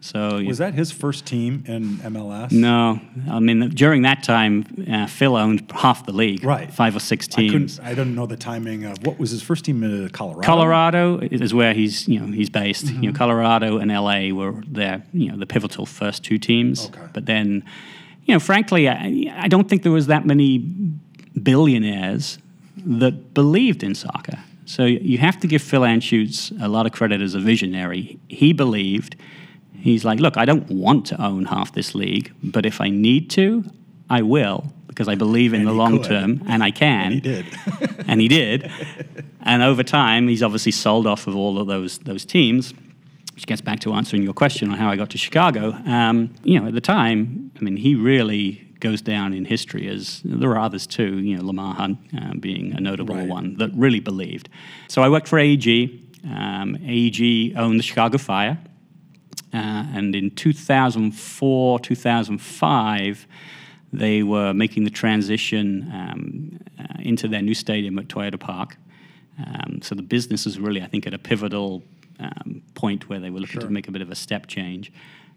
[0.00, 2.52] So Was that his first team in MLS?
[2.52, 3.00] no,
[3.30, 6.70] I mean during that time, uh, Phil owned half the league, Right.
[6.70, 7.52] Five or six I teams.
[7.76, 7.80] couldn't.
[7.90, 10.42] I didn't know the timing of what was his first team in Colorado.
[10.46, 12.84] Colorado is where he's you know he's based.
[12.86, 13.00] You Mm-hmm.
[13.06, 16.86] know, Colorado and LA were their you know the pivotal first two teams.
[16.88, 17.00] Okay.
[17.14, 17.64] But then,
[18.26, 20.58] you know, frankly, I, I don't think there was that many
[21.42, 22.38] billionaires
[22.76, 24.38] that believed in soccer.
[24.66, 28.18] So you have to give Phil Anschutz a lot of credit as a visionary.
[28.28, 29.16] He believed.
[29.78, 33.28] He's like, look, I don't want to own half this league, but if I need
[33.30, 33.64] to,
[34.08, 36.08] I will because I believe in And the long could.
[36.08, 37.12] term, and I can.
[37.12, 37.46] And he did.
[38.08, 38.70] and he did.
[39.42, 42.72] And over time, he's obviously sold off of all of those those teams,
[43.34, 45.72] which gets back to answering your question on how I got to Chicago.
[45.84, 50.20] Um, you know, at the time, I mean, he really goes down in history as
[50.24, 51.18] there are others too.
[51.18, 53.26] You know, Lamar Hunt uh, being a notable Right.
[53.38, 54.50] one that really believed.
[54.88, 55.68] So I worked for AEG.
[56.30, 58.58] Um, AEG owned the Chicago Fire.
[59.54, 63.26] Uh, and in 2004, 2005,
[63.92, 68.76] they were making the transition um, uh, into their new stadium at Toyota Park.
[69.38, 71.82] Um, so the business was really, I think, at a pivotal
[72.20, 74.92] um, point where they were looking to make a bit of a step change.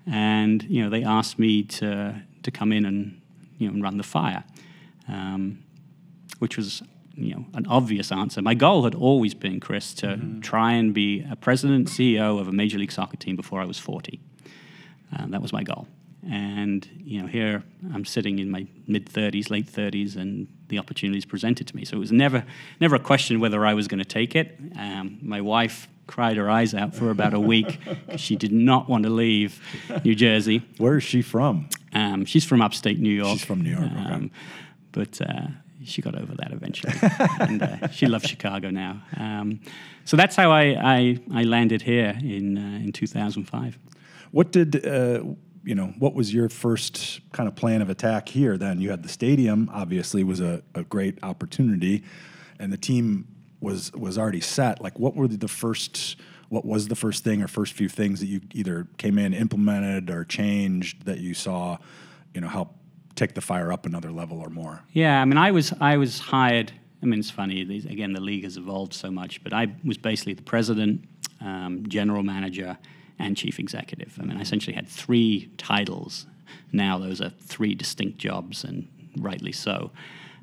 [0.06, 3.22] And you know, they asked me to to come in and
[3.58, 4.44] you know and run the fire,
[5.08, 5.64] um,
[6.40, 6.82] which was
[7.16, 8.42] you know an obvious answer.
[8.42, 12.52] My goal had always been, Chris, to try and be a president CEO of a
[12.52, 14.20] major league soccer team before I was 40.
[15.18, 15.88] Um, that was my goal.
[16.30, 21.18] And you know, here I'm sitting in my mid 30s, late 30s, and the opportunity
[21.18, 21.86] is presented to me.
[21.86, 22.44] So it was never,
[22.82, 24.60] never a question whether I was going to take it.
[24.78, 27.80] Um, my wife cried her eyes out for about a week.
[28.18, 29.62] she did not want to leave
[30.04, 30.64] New Jersey.
[30.78, 31.70] Where is she from?
[31.98, 33.40] Um, she's from upstate New York.
[33.40, 34.14] She's from New York, okay.
[34.14, 34.32] Um,
[34.92, 35.48] but uh,
[35.84, 36.94] she got over that eventually,
[37.40, 39.02] and uh, she loves Chicago now.
[39.18, 39.60] Um,
[40.06, 40.64] so that's how I,
[40.96, 43.80] I, I landed here in uh, in 2005.
[44.32, 45.24] What did uh,
[45.64, 45.88] you know?
[45.98, 48.58] What was your first kind of plan of attack here?
[48.58, 49.70] Then you had the stadium.
[49.74, 52.04] Obviously, was a, a great opportunity,
[52.60, 53.28] and the team
[53.60, 54.82] was was already set.
[54.82, 56.18] Like, what were the first?
[56.50, 60.10] What was the first thing or first few things that you either came in, implemented,
[60.10, 61.78] or changed that you saw,
[62.34, 62.74] you know, help
[63.16, 64.84] take the fire up another level or more?
[64.94, 66.72] Yeah, I mean, I was I was hired.
[67.02, 67.64] I mean, it's funny.
[67.64, 71.04] These, again, the league has evolved so much, but I was basically the president,
[71.42, 72.78] um, general manager,
[73.20, 74.18] and chief executive.
[74.20, 76.26] I mean, I essentially had three titles.
[76.72, 79.92] Now those are three distinct jobs, and rightly so.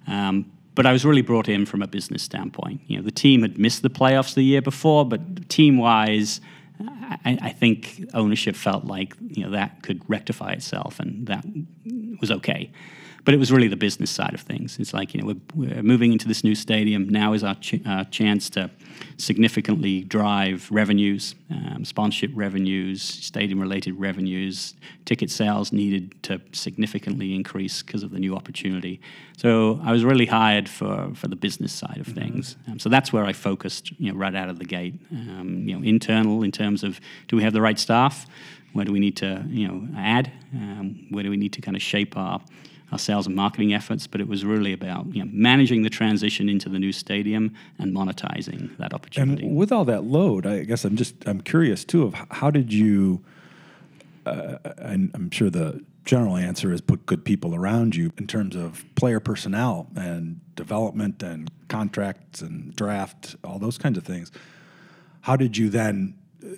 [0.07, 2.81] Um, but I was really brought in from a business standpoint.
[2.87, 6.41] You know, the team had missed the playoffs the year before, but team-wise,
[6.81, 11.45] I, I think ownership felt like you know that could rectify itself, and that
[12.21, 12.71] was okay.
[13.25, 14.79] But it was really the business side of things.
[14.79, 17.09] It's like you know we're, we're moving into this new stadium.
[17.09, 18.71] Now is our ch- uh, chance to
[19.17, 24.75] significantly drive revenues, um, sponsorship revenues, stadium-related revenues.
[25.05, 29.01] Ticket sales needed to significantly increase because of the new opportunity.
[29.37, 32.57] So I was really hired for for the business side of things.
[32.69, 34.95] Um, so that's where I focused, you know, right out of the gate.
[35.11, 38.27] Um, you know, internal in terms of do we have the right staff?
[38.75, 40.33] Where do we need to, you know, add?
[40.53, 42.41] Um, where do we need to kind of shape our
[42.95, 44.07] our sales and marketing efforts?
[44.07, 47.95] But it was really about you know, managing the transition into the new stadium and
[47.95, 49.45] monetizing that opportunity.
[49.47, 52.73] And with all that load, I guess I'm just I'm curious too of how did
[52.73, 53.23] you?
[54.25, 58.57] Uh, and I'm sure the general answer is put good people around you in terms
[58.57, 64.31] of player personnel and development and contracts and draft, all those kinds of things.
[65.23, 66.55] How did you then uh,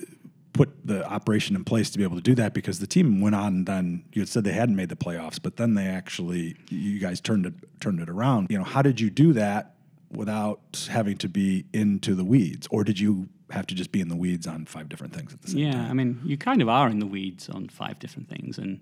[0.56, 2.54] put the operation in place to be able to do that?
[2.54, 3.64] Because the team went on.
[3.64, 7.20] Then you had said they hadn't made the playoffs, but then they actually you guys
[7.20, 8.48] turned it turned it around.
[8.50, 9.74] You know, how did you do that
[10.10, 14.08] without having to be into the weeds, or did you have to just be in
[14.08, 15.84] the weeds on five different things at the same yeah, time?
[15.84, 18.58] Yeah, I mean, you kind of are in the weeds on five different things.
[18.58, 18.80] And,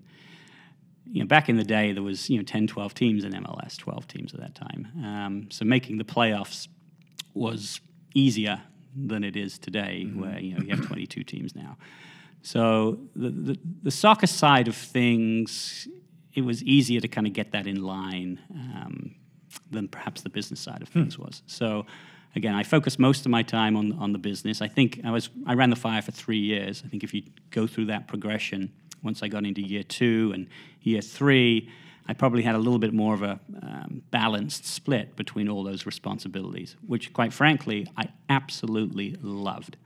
[1.05, 3.77] you know, back in the day, there was, you know, 10, 12 teams in MLS,
[3.77, 4.87] 12 teams at that time.
[5.03, 6.67] Um, so making the playoffs
[7.33, 7.79] was
[8.13, 8.61] easier
[8.95, 11.77] than it is today, where, you know, you have 22 teams now.
[12.41, 15.87] So the, the, the soccer side of things,
[16.33, 19.15] it was easier to kind of get that in line um,
[19.71, 21.41] than perhaps the business side of things was.
[21.47, 21.85] So
[22.35, 24.61] again, I focused most of my time on on the business.
[24.61, 26.83] I think I was I ran the fire for three years.
[26.85, 28.71] I think if you go through that progression,
[29.01, 30.47] once I got into year two and
[30.81, 31.69] year three,
[32.07, 35.85] I probably had a little bit more of a um, balanced split between all those
[35.85, 39.77] responsibilities, which, quite frankly, I absolutely loved.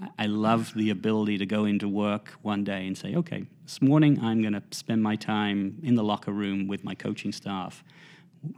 [0.00, 3.80] I, I loved the ability to go into work one day and say, okay, this
[3.80, 7.82] morning I'm going to spend my time in the locker room with my coaching staff.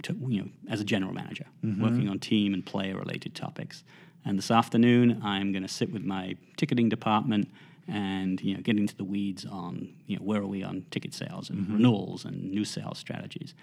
[0.03, 1.47] To, you know, as a general manager,
[1.81, 3.85] working on team and player related topics.
[4.25, 7.49] And this afternoon, I'm going to sit with my ticketing department
[7.89, 11.15] and you know get into the weeds on you know where are we on ticket
[11.15, 13.55] sales and renewals and new sales strategies.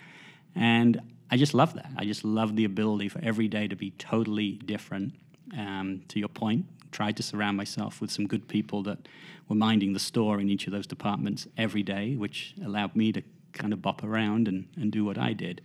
[0.55, 1.01] And
[1.31, 1.89] I just love that.
[1.97, 5.13] I just love the ability for every day to be totally different.
[5.57, 9.07] Um, to your point, tried to surround myself with some good people that
[9.49, 13.21] were minding the store in each of those departments every day, which allowed me to
[13.51, 15.61] kind of bop around and, and do what I did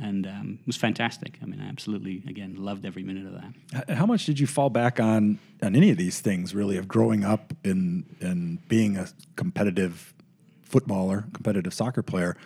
[0.00, 1.38] and um, it was fantastic.
[1.42, 3.96] I mean, I absolutely, again, loved every minute of that.
[3.96, 6.54] How much did you fall back on on any of these things?
[6.54, 10.14] Really, of growing up and and being a competitive
[10.62, 12.36] footballer, competitive soccer player,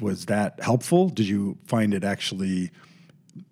[0.00, 1.08] was that helpful?
[1.08, 2.70] Did you find it actually,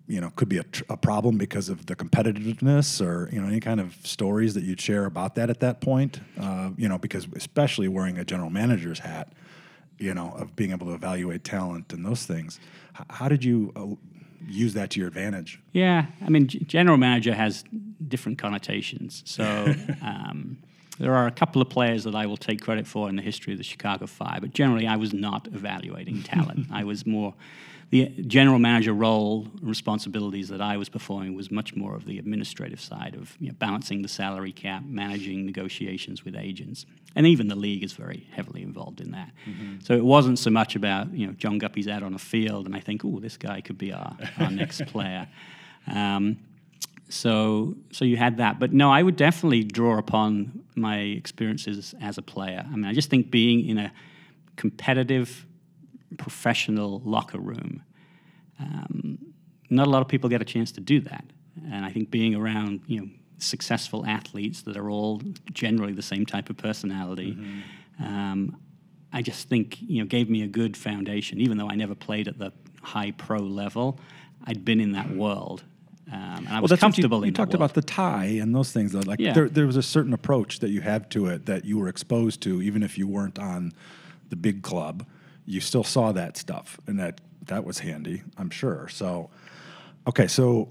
[0.07, 3.47] you know, could be a, tr- a problem because of the competitiveness, or you know,
[3.47, 6.21] any kind of stories that you'd share about that at that point?
[6.39, 9.33] Uh, you know, because especially wearing a general manager's hat,
[9.97, 12.59] you know, of being able to evaluate talent and those things.
[12.99, 13.85] H- how did you uh,
[14.47, 15.59] use that to your advantage?
[15.71, 17.63] Yeah, I mean, g- general manager has
[18.07, 19.23] different connotations.
[19.25, 19.43] So
[20.01, 20.57] um,
[20.99, 23.53] there are a couple of players that I will take credit for in the history
[23.53, 26.67] of the Chicago Fire, but generally I was not evaluating talent.
[26.71, 27.33] I was more
[27.91, 32.81] the general manager role responsibilities that I was performing was much more of the administrative
[32.81, 37.55] side of you know, balancing the salary cap, managing negotiations with agents, and even the
[37.55, 39.31] league is very heavily involved in that.
[39.83, 42.75] So it wasn't so much about you know John Guppy's out on a field, and
[42.75, 45.27] I think, oh, this guy could be our, our next player.
[45.87, 46.37] Um,
[47.07, 52.17] so so you had that but no i would definitely draw upon my experiences as
[52.17, 53.93] a player i mean i just think being in a
[54.55, 55.45] competitive
[56.15, 57.83] professional locker room
[58.59, 59.17] um,
[59.69, 61.25] not a lot of people get a chance to do that
[61.71, 63.07] and i think being around you know
[63.37, 67.37] successful athletes that are all generally the same type of personality
[67.99, 68.55] um,
[69.11, 72.27] i just think you know gave me a good foundation even though i never played
[72.27, 72.51] at the
[72.81, 73.99] high pro level
[74.45, 75.63] i'd been in that world
[76.11, 78.91] um, and I was comfortable you, you talked about the tie and those things.
[78.91, 78.99] Though.
[78.99, 79.33] Like Yeah.
[79.33, 82.41] there, there was a certain approach that you had to it that you were exposed
[82.41, 83.73] to, even if you weren't on
[84.29, 85.05] the big club.
[85.45, 88.87] You still saw that stuff, and that that was handy, I'm sure.
[88.87, 89.29] So,
[90.07, 90.69] okay, so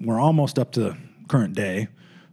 [0.00, 0.96] we're almost up to
[1.28, 1.88] current day.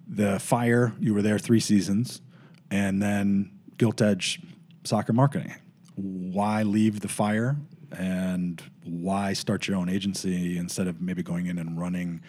[0.08, 2.22] The fire, you were there three seasons,
[2.70, 4.42] and then Gilt Edge
[4.84, 5.54] Soccer Marketing.
[5.96, 7.58] Why leave the fire,
[7.98, 12.22] and why start your own agency instead of maybe going in and running,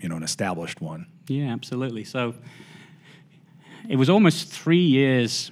[0.00, 1.06] you know, an established one?
[1.28, 2.04] Yeah, absolutely.
[2.04, 2.34] So
[3.88, 5.50] it was almost three years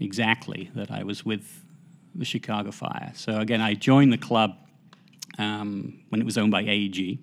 [0.00, 1.62] exactly that I was with
[2.18, 3.12] the Chicago Fire.
[3.14, 4.56] So again, I joined the club
[5.38, 7.18] um, when it was owned by AEG.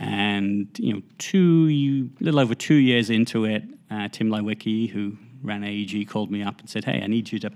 [0.00, 5.64] And you know, two, little over two years into it, uh, Tim Leiweke, who ran
[5.64, 7.50] AEG, called me up and said, "Hey, I need you to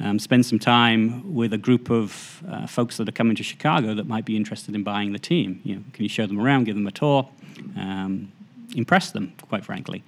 [0.00, 3.94] um, spend some time with a group of uh, folks that are coming to Chicago
[3.94, 5.60] that might be interested in buying the team.
[5.64, 7.28] You know, can you show them around, give them a tour,
[7.76, 8.32] um,
[8.74, 10.02] impress them, quite frankly?"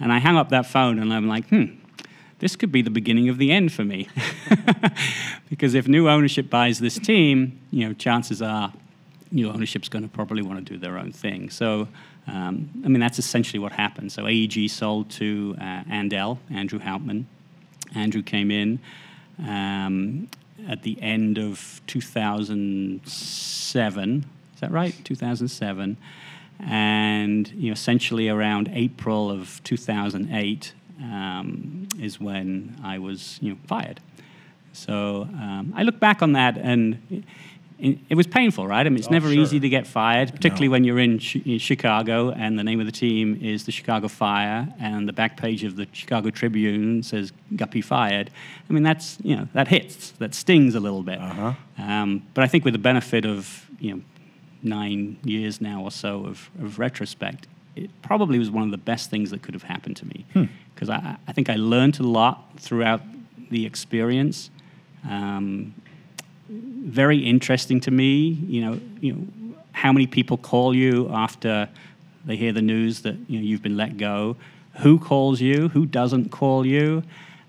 [0.00, 1.87] And I hung up that phone, and I'm like, "Hmm."
[2.38, 4.08] This could be the beginning of the end for me.
[5.50, 8.72] because if new ownership buys this team, you know, chances are
[9.30, 11.50] new ownership's going to probably want to do their own thing.
[11.50, 11.88] So,
[12.26, 14.12] um, I mean, that's essentially what happened.
[14.12, 17.26] So AEG sold to uh, Andell, Andrew Hauptman.
[17.94, 18.80] Andrew came in
[19.38, 20.28] um,
[20.66, 24.26] at the end of 2007.
[24.54, 24.94] Is that right?
[25.04, 25.96] 2007.
[26.60, 33.58] And you know, essentially around April of 2008 um, is when I was you know,
[33.66, 34.00] fired.
[34.72, 37.24] So um, I look back on that and
[37.78, 38.84] it, it, was painful, right?
[38.84, 39.40] I mean, it's Oh, never sure.
[39.40, 40.72] easy to get fired, particularly No.
[40.72, 44.72] when you're in, in Chicago and the name of the team is the Chicago Fire
[44.78, 48.30] and the back page of the Chicago Tribune says Guppy fired.
[48.68, 51.20] I mean, that's, you know, that hits, that stings a little bit.
[51.20, 51.52] Uh-huh.
[51.78, 54.02] Um, but I think with the benefit of, you know,
[54.62, 57.46] nine years now or so of, of retrospect,
[57.84, 60.24] it probably was one of the best things that could have happened to me.
[60.74, 63.02] Because I, I think I learned a lot throughout
[63.50, 64.50] the experience.
[65.08, 65.74] Um,
[66.48, 71.68] very interesting to me, you know, you know, how many people call you after
[72.24, 74.36] they hear the news that you know you've been let go,
[74.78, 77.02] who calls you, who doesn't call you.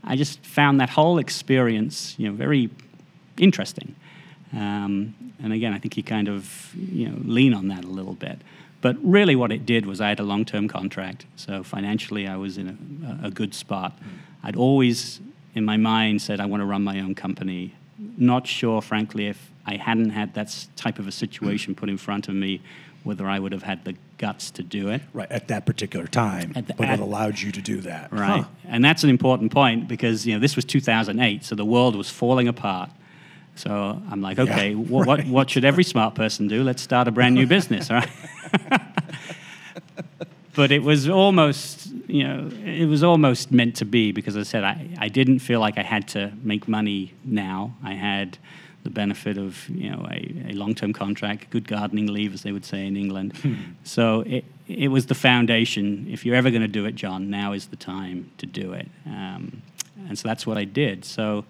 [0.04, 2.70] I just found that whole experience, you know, very
[3.38, 3.96] interesting.
[4.54, 8.14] Um, and again, I think you kind of you know lean on that a little
[8.14, 8.40] bit.
[8.82, 12.58] But really, what it did was I had a long-term contract, so financially I was
[12.58, 13.98] in a, a good spot.
[14.44, 15.20] I'd always,
[15.54, 17.76] in my mind, said I want to run my own company,
[18.18, 22.30] not sure, frankly, if I hadn't had that type of a situation put in front
[22.30, 22.62] of me,
[23.04, 25.02] whether I would have had the guts to do it.
[25.14, 28.12] Right at that particular time, the- but at- it allowed you to do that.
[28.14, 28.42] Right.
[28.44, 28.48] Huh.
[28.66, 32.10] And that's an important point because you know this was 2008, so the world was
[32.10, 32.90] falling apart.
[33.60, 35.28] So I'm like, okay, wha- what, right.
[35.28, 36.64] what should every smart person do?
[36.64, 38.10] Let's start a brand new business, all right?
[40.56, 44.64] but it was almost, you know, it was almost meant to be because I said,
[44.64, 47.76] I, I didn't feel like I had to make money now.
[47.84, 48.38] I had
[48.84, 52.64] the benefit of, you know, a, a long-term contract, good gardening leave, as they would
[52.64, 53.34] say in England.
[53.84, 56.08] So it, it was the foundation.
[56.10, 58.88] If you're ever going to do it, John, now is the time to do it.
[59.06, 59.62] Um,
[60.08, 61.04] and so that's what I did.
[61.04, 61.44] So,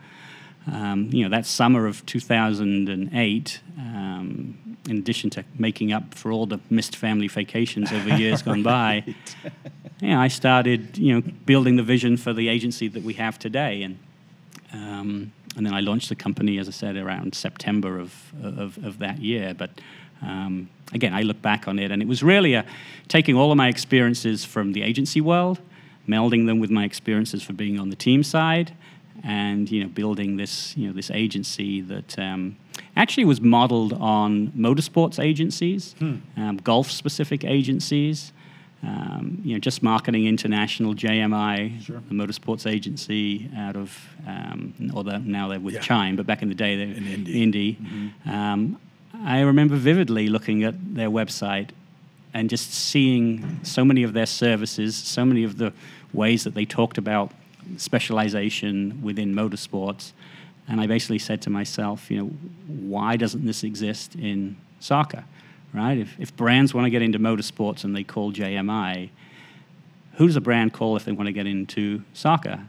[0.68, 6.46] um, you know, that summer of 2008, um, in addition to making up for all
[6.46, 9.04] the missed family vacations over years gone by,
[10.02, 13.40] you know, I started, you know, building the vision for the agency that we have
[13.40, 13.84] today.
[13.84, 14.00] And,
[14.74, 19.00] um, and then I launched the company, as I said, around September of, of, of
[19.00, 19.54] that year.
[19.54, 19.72] But
[20.22, 22.66] um, again, I look back on it, and it was really a,
[23.08, 25.60] taking all of my experiences from the agency world,
[26.08, 28.74] melding them with my experiences for being on the team side,
[29.24, 32.56] and you know, building this you know this agency that um,
[32.96, 38.32] actually was modeled on motorsports agencies, um, golf-specific agencies.
[38.82, 42.02] Um, you know, Just Marketing International JMI, Sure.
[42.08, 45.82] the motorsports agency out of, um, although now they're with Yeah.
[45.82, 47.44] Chime, but back in the day they In Indy.
[47.44, 47.78] Indy.
[48.26, 48.78] Um,
[49.22, 51.72] I remember vividly looking at their website
[52.34, 55.74] and just seeing so many of their services, so many of the
[56.14, 57.34] ways that they talked about
[57.78, 60.12] specialization within motorsports.
[60.68, 62.28] And I basically said to myself, you know,
[62.68, 65.26] why doesn't this exist in soccer?
[65.74, 65.98] Right?
[65.98, 69.10] If, if brands want to get into motorsports and they call JMI,
[70.14, 72.66] who does a brand call if they want to get into soccer?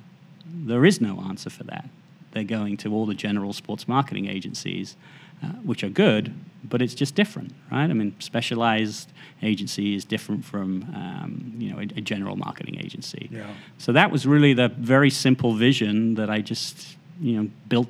[0.47, 1.89] There is no answer for that.
[2.33, 4.97] They're going to all the general sports marketing agencies,
[5.43, 6.33] uh, which are good,
[6.65, 7.91] but it's just different, right?
[7.91, 9.11] I mean, specialized
[9.43, 13.29] agency is different from um, you know a, a general marketing agency.
[13.33, 13.47] Yeah.
[13.79, 17.89] So that was really the very simple vision that I just you know built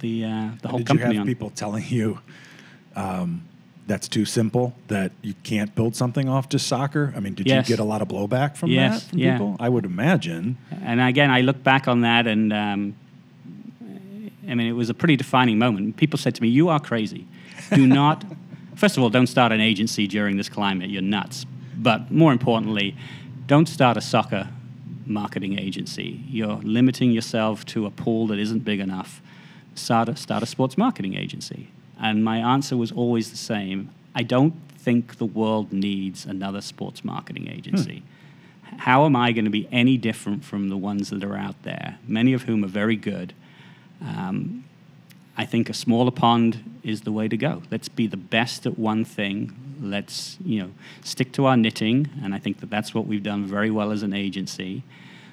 [0.00, 1.26] the uh, the whole Did you company have on.
[1.26, 2.18] people telling you
[2.94, 3.42] um,
[3.86, 7.12] that's too simple, that you can't build something off just soccer?
[7.16, 7.68] I mean, did Yes.
[7.68, 9.32] you get a lot of blowback from Yes, that from yeah.
[9.32, 9.56] people?
[9.60, 10.56] I would imagine.
[10.82, 12.94] And again, I look back on that, and um,
[14.48, 15.96] I mean, it was a pretty defining moment.
[15.96, 17.26] People said to me, "You are crazy.
[17.74, 18.24] Do not,
[18.74, 20.90] first of all, don't start an agency during this climate.
[20.90, 21.46] You're nuts.
[21.76, 22.96] But more importantly,
[23.46, 24.48] don't start a soccer
[25.04, 26.22] marketing agency.
[26.28, 29.20] You're limiting yourself to a pool that isn't big enough.
[29.74, 31.68] Start a, start a sports marketing agency."
[31.98, 33.90] And my answer was always the same.
[34.14, 38.02] I don't think the world needs another sports marketing agency
[38.64, 38.76] hmm.
[38.78, 41.98] how am I going to be any different from the ones that are out there,
[42.06, 43.32] many of whom are very good?
[44.00, 44.64] Um,
[45.36, 47.62] I think a smaller pond is the way to go.
[47.70, 49.52] Let's be the best at one thing.
[49.80, 50.70] Let's you know
[51.02, 54.02] stick to our knitting, and I think that that's what we've done very well as
[54.02, 54.82] an agency.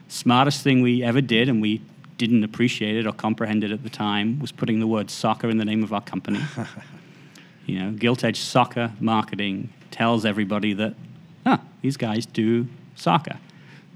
[0.10, 1.82] Smartest thing we ever did, and we
[2.18, 5.58] didn't appreciate it or comprehend it at the time, was putting the word soccer in
[5.58, 6.40] the name of our company.
[7.66, 10.96] you know, Gilt Edge Soccer Marketing tells everybody that,
[11.46, 13.38] ah, these guys do soccer.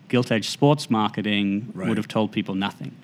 [0.09, 1.87] Gilt Edge Sports Marketing Right.
[1.89, 2.95] would have told people nothing.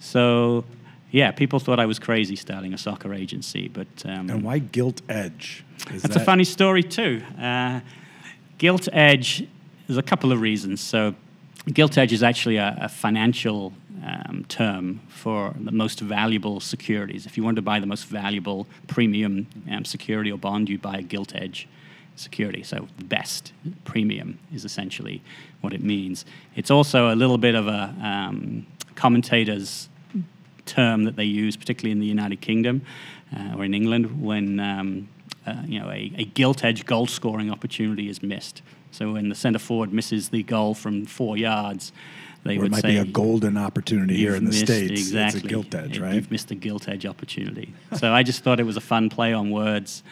[0.00, 0.64] So,
[1.10, 5.02] yeah, people thought I was crazy starting a soccer agency, but um, And why Gilt
[5.08, 5.64] Edge?
[5.92, 7.22] Is that's a funny story too.
[7.40, 7.80] Uh,
[8.58, 9.46] Gilt Edge,
[9.86, 10.80] there's a couple of reasons.
[10.80, 11.14] So,
[11.72, 13.72] Gilt Edge is actually a, a financial
[14.04, 17.26] um, term for the most valuable securities.
[17.26, 20.98] If you want to buy the most valuable premium um, security or bond, you'd buy
[20.98, 21.68] a Gilt Edge
[22.16, 22.62] security.
[22.62, 23.52] So, the best
[23.84, 25.22] premium is essentially
[25.60, 26.24] what it means.
[26.54, 28.66] It's also a little bit of a um,
[28.98, 29.88] commentator's
[30.66, 32.82] term that they use, particularly in the United Kingdom
[33.34, 35.08] uh, or in England, when um,
[35.46, 38.60] uh, you know a, a gilt edge goal scoring opportunity is missed.
[38.90, 41.92] So when the centre forward misses the goal from four yards,
[42.44, 44.66] they Or it would might say be a golden opportunity here "You've in the missed-
[44.66, 44.90] States.
[45.00, 46.14] Exactly, It's a Gilt Edge, right?
[46.14, 47.72] You've missed a gilt edge opportunity.
[48.00, 50.02] so I just thought it was a fun play on words.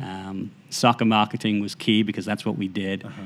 [0.00, 3.22] Um, soccer marketing was key because that's what we did, Uh-huh.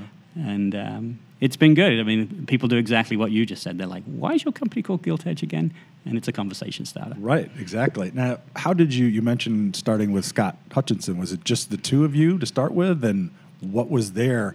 [0.53, 2.01] and um, it's been good.
[2.01, 3.78] I mean, people do exactly what you just said.
[3.78, 5.72] They're like, "Why is your company called Gilt Edge again?"
[6.05, 7.16] And it's a conversation starter.
[7.18, 8.11] Right, exactly.
[8.14, 9.07] Now, how did you?
[9.07, 11.18] You mentioned starting with Scott Hutchinson.
[11.18, 13.30] Was it just the two of you to start with, and
[13.61, 14.55] what was there?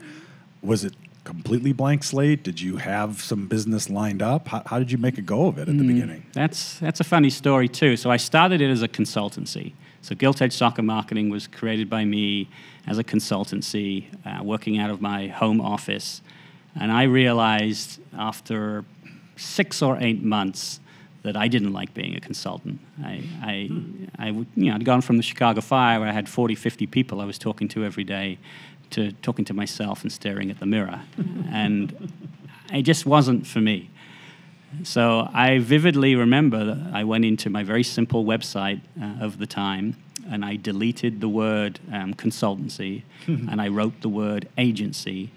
[0.61, 2.43] Was it completely blank slate?
[2.43, 4.47] Did you have some business lined up?
[4.49, 6.25] How, how did you make a go of it at the beginning?
[6.33, 7.97] That's that's a funny story too.
[7.97, 9.73] So I started it as a consultancy.
[10.01, 12.49] So Gilt Edge Soccer Marketing was created by me
[12.87, 16.21] as a consultancy, uh, working out of my home office,
[16.75, 18.85] and I realized after
[19.35, 20.79] six or eight months
[21.23, 22.79] that I didn't like being a consultant.
[23.01, 23.69] I, I,
[24.19, 27.21] I you know, I'd gone from the Chicago Fire where I had 40, 50 people
[27.21, 28.37] I was talking to every day
[28.91, 31.01] to talking to myself and staring at the mirror.
[31.51, 32.11] and
[32.73, 33.89] it just wasn't for me.
[34.83, 39.47] So I vividly remember that I went into my very simple website uh, of the
[39.47, 39.95] time
[40.29, 45.31] and I deleted the word um, consultancy and I wrote the word agency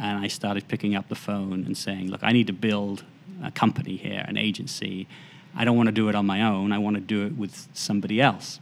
[0.00, 3.04] and I started picking up the phone and saying, look, I need to build
[3.42, 5.08] a company here, an agency.
[5.56, 6.72] I don't want to do it on my own.
[6.72, 8.60] I want to do it with somebody else.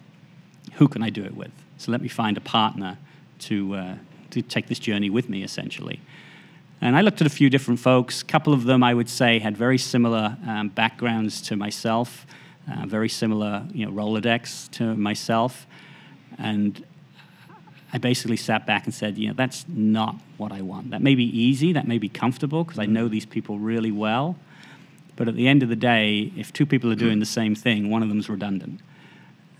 [0.74, 1.52] Who can I do it with?
[1.78, 2.98] So let me find a partner
[3.40, 3.94] to, uh,
[4.30, 6.00] to take this journey with me, essentially.
[6.80, 8.22] And I looked at a few different folks.
[8.22, 12.26] A couple of them, I would say, had very similar um, backgrounds to myself,
[12.70, 15.66] uh, very similar, you know, Rolodex to myself.
[16.38, 16.84] And
[17.92, 20.90] I basically sat back and said, you know, that's not what I want.
[20.90, 24.36] That may be easy, that may be comfortable, because I know these people really well.
[25.14, 27.90] But at the end of the day, if two people are doing the same thing,
[27.90, 28.80] one of them is redundant.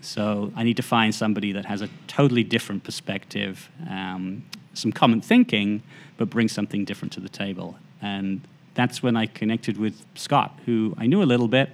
[0.01, 5.21] So I need to find somebody that has a totally different perspective, um, some common
[5.21, 5.81] thinking,
[6.17, 7.77] but brings something different to the table.
[8.01, 8.41] And
[8.75, 11.71] that's when I connected with Scott, who I knew a little bit.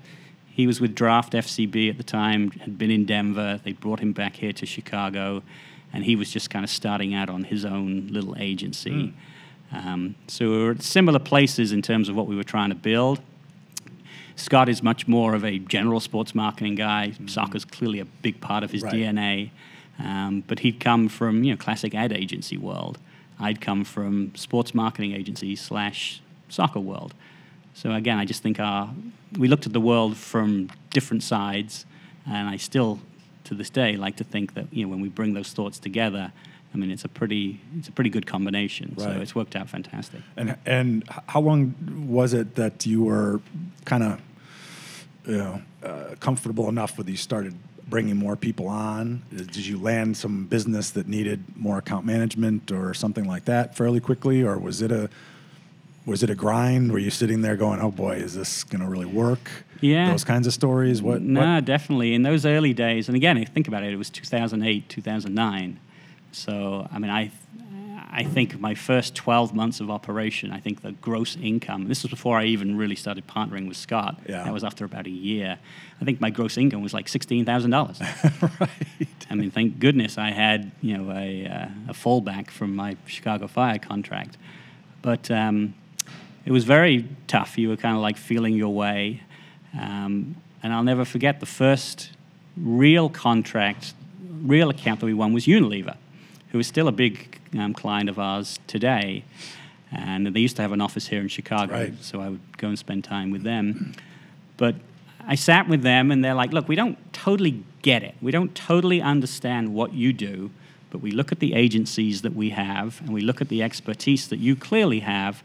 [0.47, 3.59] He was with Draft FCB at the time, had been in Denver.
[3.63, 5.43] They brought him back here to Chicago,
[5.93, 8.91] and he was just kind of starting out on his own little agency.
[8.91, 9.13] Mm.
[9.71, 12.75] Um, so we were at similar places in terms of what we were trying to
[12.75, 13.19] build.
[14.35, 17.09] Scott is much more of a general sports marketing guy.
[17.09, 17.27] Mm-hmm.
[17.27, 18.93] Soccer's clearly a big part of his right.
[18.93, 19.51] DNA.
[19.99, 22.97] Um, but he'd come from you know classic ad agency world.
[23.39, 27.13] I'd come from sports marketing agency slash soccer world.
[27.73, 28.89] So again, I just think our
[29.37, 31.85] we looked at the world from different sides,
[32.25, 32.99] and I still,
[33.45, 36.31] to this day, like to think that you know when we bring those thoughts together,
[36.73, 38.95] I mean it's a pretty it's a pretty good combination.
[38.97, 39.03] Right.
[39.03, 40.21] So it's worked out fantastic.
[40.37, 41.75] And and how long
[42.07, 43.41] was it that you were
[43.85, 44.21] kind of
[45.25, 47.55] you know uh, comfortable enough with you started
[47.87, 49.21] bringing more people on?
[49.29, 53.99] Did you land some business that needed more account management or something like that fairly
[53.99, 55.09] quickly, or was it a
[56.05, 56.91] was it a grind?
[56.91, 59.49] Were you sitting there going, "Oh boy, is this going to really work?"
[59.81, 61.01] Yeah, those kinds of stories.
[61.01, 61.21] What?
[61.21, 62.13] No, nah, definitely.
[62.13, 63.93] In those early days, and again, think about it.
[63.93, 65.79] It was 2008, 2009.
[66.31, 67.31] So, I mean, I
[68.15, 72.11] I think my first 12 months of operation, I think the gross income, this was
[72.11, 74.19] before I even really started partnering with Scott.
[74.29, 74.43] Yeah.
[74.43, 75.57] That was after about a year.
[75.99, 78.59] I think my gross income was like $16,000.
[78.59, 78.69] right.
[79.31, 83.47] I mean, thank goodness I had, you know, a, uh, a fallback from my Chicago
[83.47, 84.37] Fire contract.
[85.01, 85.73] But um,
[86.45, 87.57] it was very tough.
[87.57, 89.21] You were kind of like feeling your way.
[89.79, 92.11] Um, and I'll never forget the first
[92.57, 93.93] real contract,
[94.41, 95.97] real account that we won was Unilever,
[96.51, 99.23] who is still a big um, client of ours today.
[99.91, 101.93] And they used to have an office here in Chicago, right.
[102.03, 103.93] so I would go and spend time with them.
[104.57, 104.75] But
[105.27, 108.15] I sat with them, and they're like, Look, we don't totally get it.
[108.21, 110.49] We don't totally understand what you do,
[110.89, 114.27] but we look at the agencies that we have, and we look at the expertise
[114.29, 115.43] that you clearly have,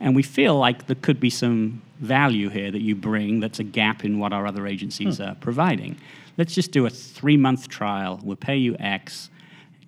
[0.00, 3.64] and we feel like there could be some value here that you bring that's a
[3.64, 5.24] gap in what our other agencies hmm.
[5.24, 5.96] are providing.
[6.38, 8.18] Let's just do a three month trial.
[8.22, 9.28] We'll pay you X.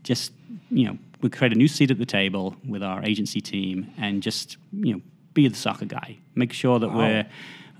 [0.02, 0.32] Just,
[0.70, 4.22] you know, we create a new seat at the table with our agency team and
[4.22, 5.00] just you know
[5.32, 6.18] be the soccer guy.
[6.34, 6.98] Make sure that wow.
[6.98, 7.26] we're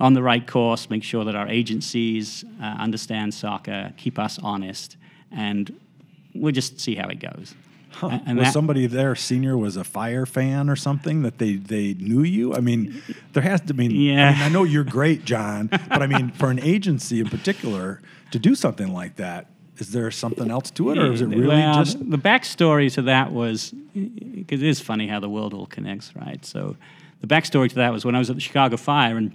[0.00, 0.88] on the right course.
[0.88, 4.96] Make sure that our agencies uh, understand soccer, keep us honest,
[5.30, 5.78] and
[6.34, 7.54] we'll just see how it goes.
[7.92, 8.20] Huh.
[8.26, 11.94] And was that, somebody there senior was a fire fan or something that they they
[11.94, 12.54] knew you?
[12.54, 13.86] I mean, there has to be.
[13.86, 14.28] Yeah.
[14.28, 18.00] I, mean, I know you're great, John, but I mean, for an agency in particular
[18.30, 19.46] to do something like that,
[19.78, 23.02] is there something else to it, or is it really well, just the backstory to
[23.02, 26.44] that was because it is funny how the world all connects, right?
[26.44, 26.76] So,
[27.20, 29.34] the backstory to that was when I was at the Chicago Fire and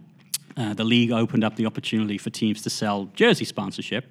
[0.55, 4.05] uh, the league opened up the opportunity for teams to sell jersey sponsorship.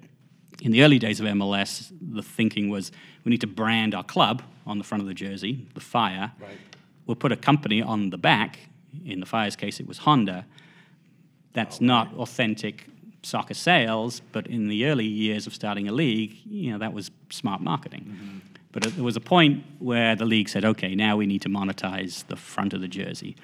[0.62, 2.90] In the early days of MLS, the thinking was
[3.24, 6.32] we need to brand our club on the front of the jersey, the Fire.
[6.40, 6.58] Right.
[7.06, 8.58] We'll put a company on the back.
[9.04, 10.46] In the Fire's case, it was Honda.
[11.52, 12.20] That's oh, not right.
[12.20, 12.86] authentic
[13.22, 17.10] soccer sales, but in the early years of starting a league, you know, that was
[17.30, 18.04] smart marketing.
[18.08, 18.38] Mm-hmm.
[18.72, 22.26] But there was a point where the league said, okay, now we need to monetize
[22.26, 23.36] the front of the jersey.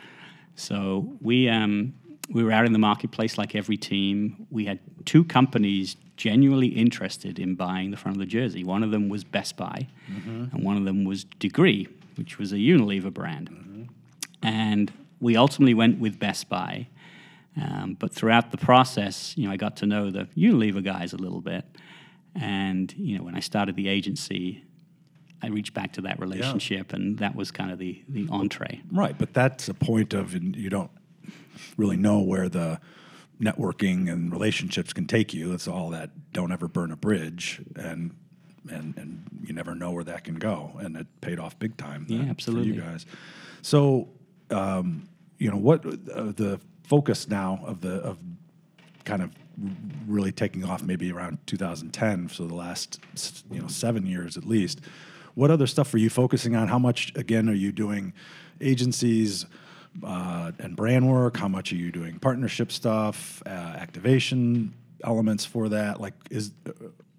[0.57, 1.95] So we, um,
[2.31, 4.47] we were out in the marketplace like every team.
[4.51, 8.65] We had two companies genuinely interested in buying the front of the jersey.
[8.65, 10.55] One of them was Best Buy, mm-hmm.
[10.55, 13.51] and one of them was Degree, which was a Unilever brand.
[13.51, 13.83] Mm-hmm.
[14.43, 16.89] And we ultimately went with Best Buy
[17.61, 21.19] um, but throughout the process, you know, I got to know the Unilever guys a
[21.19, 21.65] little bit,
[22.35, 24.65] and you know, when I started the agency,
[25.43, 26.97] I reached back to that relationship, yeah.
[26.97, 28.81] and that was kind of the the entree.
[28.91, 30.91] Right, but that's a point of you don't
[31.77, 32.81] really know where the
[33.41, 35.53] networking and relationships can take you.
[35.53, 38.15] It's all that don't ever burn a bridge, and
[38.71, 40.73] and and you never know where that can go.
[40.79, 42.07] And it paid off big time.
[42.09, 42.71] Yeah, absolutely.
[42.71, 43.07] For you guys.
[43.63, 44.09] So,
[44.51, 48.19] um, you know, what uh, the focus now of the of
[49.05, 49.31] kind of
[50.07, 53.01] really taking off maybe around 2010 so the last
[53.51, 54.81] you know seven years at least
[55.35, 58.13] what other stuff are you focusing on how much again are you doing
[58.61, 59.45] agencies
[60.05, 64.73] uh, and brand work how much are you doing partnership stuff uh, activation
[65.05, 66.53] elements for that like is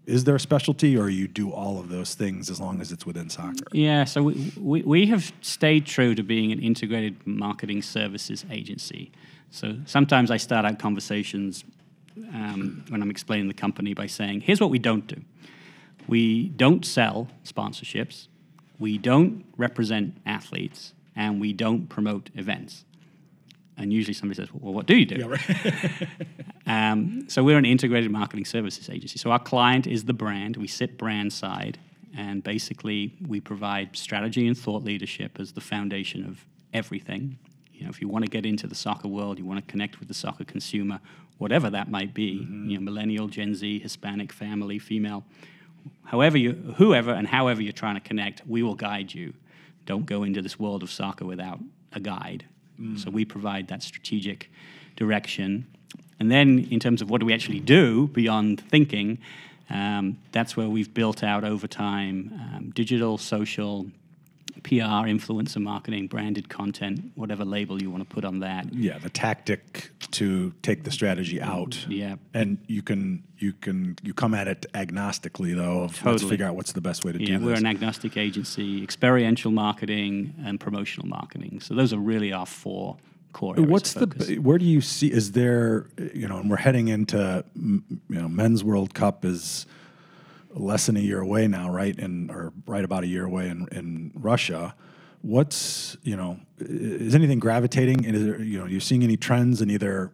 [0.06, 3.06] is there a specialty or you do all of those things as long as it's
[3.06, 7.82] within soccer Yeah, so we, we, we have stayed true to being an integrated marketing
[7.82, 9.12] services agency.
[9.50, 11.64] So sometimes I start out conversations
[12.34, 15.22] um, when I'm explaining the company by saying, here's what we don't do.
[16.08, 18.28] We don't sell sponsorships,
[18.78, 22.86] we don't represent athletes, and we don't promote events.
[23.78, 25.36] And usually somebody says, well, what do you do?
[26.66, 29.18] Um, so we're an integrated marketing services agency.
[29.18, 30.56] So our client is the brand.
[30.58, 31.78] We sit brand side,
[32.16, 37.38] and basically we provide strategy and thought leadership as the foundation of everything.
[37.74, 40.00] You know, if you want to get into the soccer world, you want to connect
[40.00, 41.00] with the soccer consumer,
[41.38, 45.26] whatever that might be, you know, millennial, Gen Z, Hispanic, family, female,
[46.06, 49.34] however you, whoever and however you're trying to connect, we will guide you.
[49.86, 51.60] Don't go into this world of soccer without
[51.92, 52.46] a guide.
[52.98, 54.50] So we provide that strategic
[54.96, 55.68] direction.
[56.20, 59.20] And then, in terms of what do we actually do beyond thinking,
[59.70, 63.88] um, that's where we've built out over time um, digital, social,
[64.64, 68.74] PR, influencer marketing, branded content, whatever label you want to put on that.
[68.74, 72.16] yeah the tactic to take the strategy out Yeah.
[72.34, 76.30] and you can you can you come at it agnostically though of let's Totally.
[76.30, 80.34] figure out what's the best way to Yeah, do we're an agnostic agency, experiential marketing
[80.46, 81.60] and promotional marketing.
[81.60, 82.98] So those are really our four
[83.34, 83.70] core areas.
[83.70, 87.82] What's the where do you see is there you know and we're heading into you
[88.10, 89.66] know men's World Cup is
[90.54, 93.68] less than a year away now right and or right about a year away in
[93.72, 94.76] in Russia
[95.24, 98.06] what's you know is anything gravitating?
[98.06, 100.12] And is there, you know you seeing any trends in either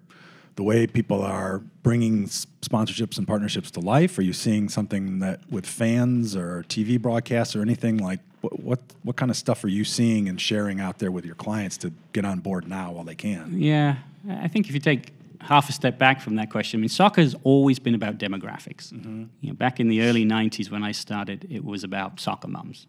[0.56, 4.18] the way people are bringing sponsorships and partnerships to life?
[4.18, 8.80] Are you seeing something that with fans or TV broadcasts or anything like what what,
[9.04, 11.92] what kind of stuff are you seeing and sharing out there with your clients to
[12.14, 13.60] get on board now while they can?
[13.60, 13.98] Yeah,
[14.30, 17.22] I think if you take half a step back from that question, I mean, soccer
[17.22, 18.94] has always been about demographics.
[18.94, 19.26] Mm-hmm.
[19.42, 22.88] You know, back in the early '90s when I started, it was about soccer moms,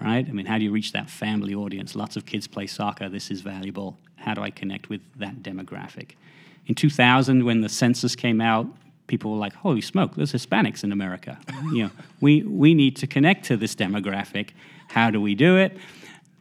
[0.00, 0.26] right?
[0.26, 1.94] I mean, how do you reach that family audience?
[1.94, 3.08] Lots of kids play soccer.
[3.08, 3.98] This is valuable.
[4.16, 6.12] How do I connect with that demographic?
[6.66, 8.66] In 2000, when the census came out,
[9.06, 11.38] people were like, "Holy smoke, there's Hispanics in America."
[11.72, 11.90] you know,
[12.20, 14.50] we we need to connect to this demographic.
[14.88, 15.76] How do we do it?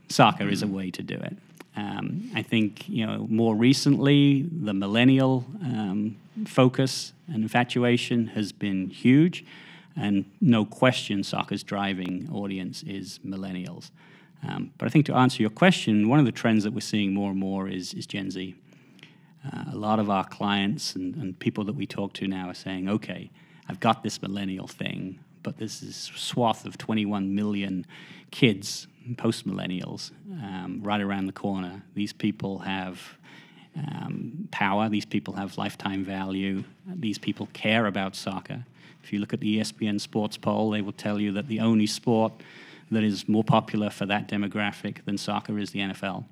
[0.10, 1.38] Soccer is a way to do it.
[1.76, 8.90] Um, I think you know more recently the millennial um, focus and infatuation has been
[8.90, 9.46] huge,
[9.96, 13.92] and no question, soccer's driving audience is millennials.
[14.48, 17.14] Um, but I think to answer your question, one of the trends that we're seeing
[17.14, 18.56] more and more is, is Gen Z.
[19.46, 22.54] Uh, a lot of our clients and, and people that we talk to now are
[22.54, 23.30] saying, okay,
[23.68, 27.86] I've got this millennial thing, but there's this swath of 21 million
[28.32, 28.88] kids,
[29.18, 30.12] post millennials,
[30.44, 31.84] um, right around the corner.
[31.96, 33.02] These people have
[33.76, 38.66] um, power, these people have lifetime value, these people care about soccer.
[39.04, 41.88] If you look at the ESPN sports poll, they will tell you that the only
[41.88, 42.34] sport
[42.92, 46.26] that is more popular for that demographic than soccer is the NFL.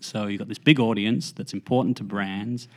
[0.00, 2.68] So you've got this big audience that's important to brands.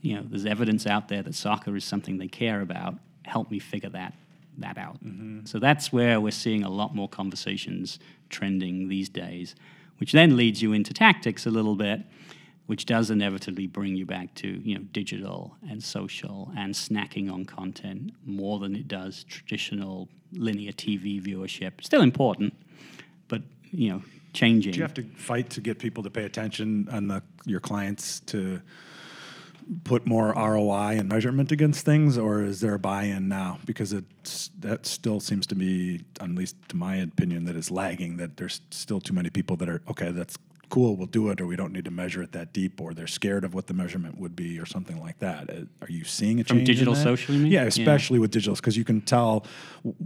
[0.00, 2.94] You know, there's evidence out there that soccer is something they care about.
[3.24, 4.14] Help me figure that
[4.60, 5.02] that out.
[5.04, 5.46] Mm-hmm.
[5.46, 7.98] So that's where we're seeing a lot more conversations
[8.28, 9.54] trending these days,
[9.98, 12.02] which then leads you into tactics a little bit,
[12.66, 17.44] which does inevitably bring you back to you know digital and social and snacking on
[17.44, 21.82] content more than it does traditional linear TV viewership.
[21.82, 22.54] Still important,
[23.28, 24.02] but you know
[24.32, 24.72] changing.
[24.72, 28.20] Do you have to fight to get people to pay attention on the your clients
[28.20, 28.60] to
[29.84, 33.58] put more ROI and measurement against things, or is there a buy-in now?
[33.64, 38.16] Because it's that still seems to be, at least to my opinion, that it's lagging.
[38.16, 40.10] That there's still too many people that are okay.
[40.10, 40.36] That's
[40.70, 40.96] cool.
[40.96, 43.44] We'll do it, or we don't need to measure it that deep, or they're scared
[43.44, 45.50] of what the measurement would be, or something like that.
[45.50, 47.34] Uh, Are you seeing a From change digital social?
[47.34, 47.66] Yeah, Yeah.
[47.66, 49.44] especially with digitals, because you can tell.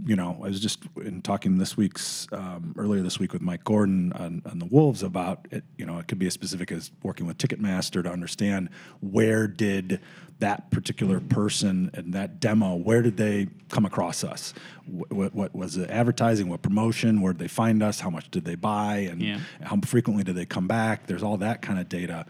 [0.05, 3.63] You know, I was just in talking this week's um, earlier this week with Mike
[3.63, 5.63] Gordon on, on the Wolves about it.
[5.77, 8.69] You know, it could be as specific as working with Ticketmaster to understand
[9.01, 9.99] where did
[10.39, 14.53] that particular person and that demo where did they come across us
[14.85, 18.29] what, what, what was it advertising what promotion where did they find us how much
[18.31, 19.39] did they buy and Yeah.
[19.61, 22.25] how frequently did they come back there's all that kind of data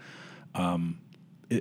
[0.54, 0.98] um,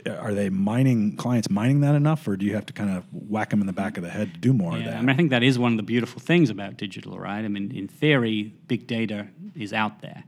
[0.08, 3.52] are they mining clients mining that enough, or do you have to kind of whack
[3.52, 4.96] them in the back of the head to do more of that?
[4.96, 7.46] I mean, I think that is one of the beautiful things about digital, right?
[7.46, 10.24] I mean, in theory, big data is out there.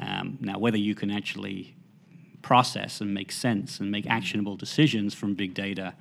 [0.00, 1.74] Um, now, whether you can actually
[2.42, 5.94] process and make sense and make actionable decisions from big data,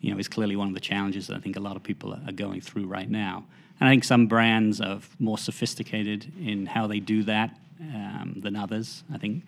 [0.00, 2.12] you know, is clearly one of the challenges that I think a lot of people
[2.12, 3.44] are are going through right now.
[3.80, 8.54] And I think some brands are more sophisticated in how they do that um, than
[8.54, 9.02] others.
[9.12, 9.42] I think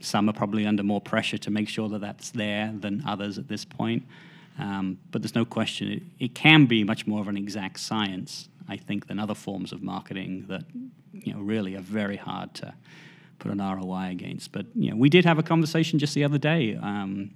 [0.00, 3.48] some are probably under more pressure to make sure that that's there than others at
[3.48, 4.04] this point.
[4.58, 8.48] Um, but there's no question it, it can be much more of an exact science,
[8.68, 10.64] I think, than other forms of marketing that
[11.12, 12.74] you know really are very hard to
[13.38, 14.52] put an ROI against.
[14.52, 17.30] But you know, we did have a conversation just the other day um,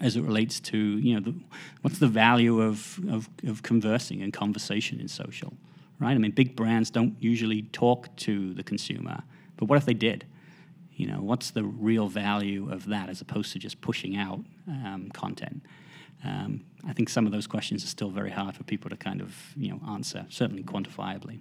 [0.00, 1.34] as it relates to you know the,
[1.82, 5.52] what's the value of, of of conversing and conversation in social,
[6.00, 6.12] right?
[6.12, 9.22] I mean, big brands don't usually talk to the consumer,
[9.56, 10.26] but what if they did?
[10.94, 15.10] You know, what's the real value of that as opposed to just pushing out um,
[15.14, 15.62] content?
[16.24, 19.20] Um, I think some of those questions are still very hard for people to kind
[19.20, 21.38] of you know answer, certainly quantifiably.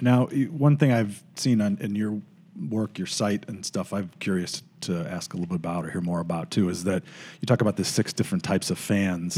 [0.00, 2.20] Now, one thing I've seen on in your
[2.70, 6.00] work, your site and stuff, I'm curious to ask a little bit about or hear
[6.00, 7.02] more about too, is that
[7.40, 9.36] you talk about the six different types of fans.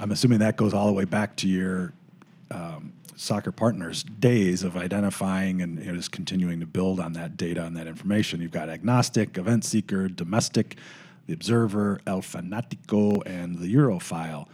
[0.00, 1.92] I'm assuming that goes all the way back to your
[2.50, 7.36] um, soccer partners' days of identifying and you know, just continuing to build on that
[7.36, 8.40] data and that information.
[8.40, 10.76] You've got agnostic, event seeker, domestic,
[11.26, 14.46] the observer, el fanatico, and the Europhile.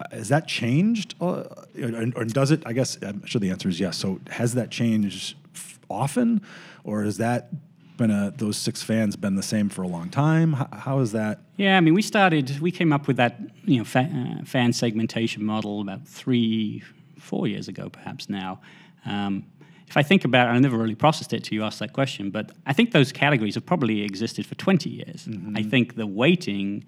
[0.00, 1.42] Uh, Has that changed, uh,
[1.82, 2.62] or, or does it?
[2.64, 3.98] I guess I'm sure the answer is yes.
[3.98, 6.40] So has that changed f- often,
[6.88, 7.50] or has that
[7.98, 10.54] been a those six fans been the same for a long time?
[10.54, 11.40] How, how is that?
[11.56, 14.10] Yeah, I mean, we started, we came up with that, you know, fa-
[14.40, 16.82] uh, fan segmentation model about three,
[17.18, 18.60] four years ago, perhaps now.
[19.04, 19.44] Um,
[19.86, 22.30] if I think about it, I never really processed it till you asked that question,
[22.30, 25.28] but I think those categories have probably existed for 20 years.
[25.54, 26.84] I think the weighting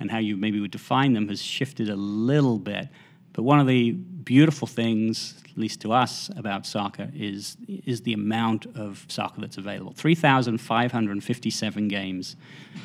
[0.00, 2.88] and how you maybe would define them has shifted a little bit.
[3.32, 8.12] But one of the beautiful things, at least to us, about soccer is is the
[8.12, 9.92] amount of soccer that's available.
[9.92, 12.36] Three thousand five hundred and fifty-seven games,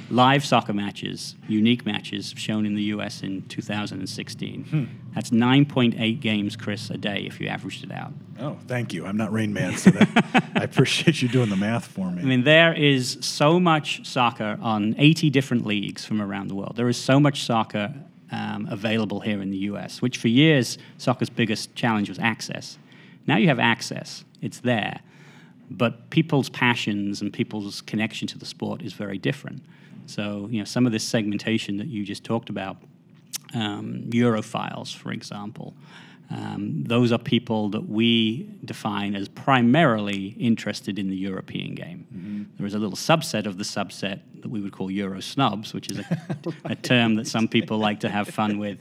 [0.10, 3.22] live soccer matches, unique matches shown in the U.S.
[3.22, 4.64] in 2016.
[4.64, 4.84] Hmm.
[5.14, 8.12] That's 9.8 games, Chris, a day if you averaged it out.
[8.38, 9.06] Oh, thank you.
[9.06, 12.22] I'm not Rain Man, so that, I appreciate you doing the math for me.
[12.22, 16.76] I mean, there is so much soccer on 80 different leagues from around the world.
[16.76, 17.94] There is so much soccer
[18.32, 22.78] um, available here in the US, which for years, soccer's biggest challenge was access.
[23.28, 25.00] Now you have access, it's there.
[25.70, 29.64] But people's passions and people's connection to the sport is very different.
[30.06, 32.78] So, you know, some of this segmentation that you just talked about,
[33.54, 35.74] um, Europhiles, for example.
[36.30, 42.50] Um, those are people that we define as primarily interested in the European game.
[42.58, 45.92] There is a little subset of the subset that we would call Euro snobs, which
[45.92, 46.20] is a,
[46.66, 48.80] a term that some people like to have fun with.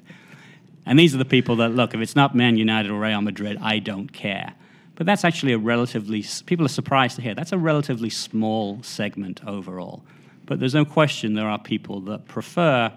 [0.86, 3.58] And these are the people that look, if it's not Man United or Real Madrid,
[3.60, 4.54] I don't care.
[4.96, 9.44] But that's actually a relatively, people are surprised to hear, that's a relatively small segment
[9.46, 10.04] overall.
[10.46, 12.92] But there's no question there are people that prefer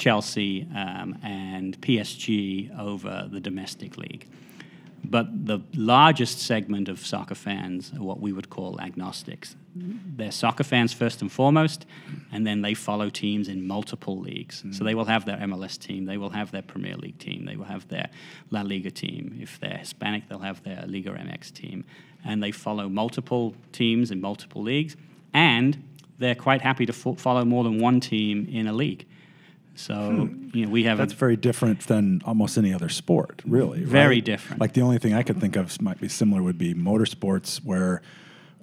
[0.00, 4.26] Chelsea um, and PSG over the domestic league.
[5.04, 9.56] But the largest segment of soccer fans are what we would call agnostics.
[10.16, 11.86] They're soccer fans first and foremost,
[12.32, 14.62] and then they follow teams in multiple leagues.
[14.72, 17.56] So they will have their MLS team, they will have their Premier League team, they
[17.56, 18.10] will have their
[18.50, 19.38] La Liga team.
[19.40, 21.84] If they're Hispanic, they'll have their Liga MX team.
[22.24, 24.96] And they follow multiple teams in multiple leagues,
[25.32, 25.82] and
[26.18, 29.06] they're quite happy to fo- follow more than one team in a league.
[29.80, 33.82] So, you know, we have a- That's very different than almost any other sport, really.
[33.82, 34.24] Very right?
[34.24, 34.60] different.
[34.60, 38.02] Like the only thing I could think of might be similar would be motorsports, where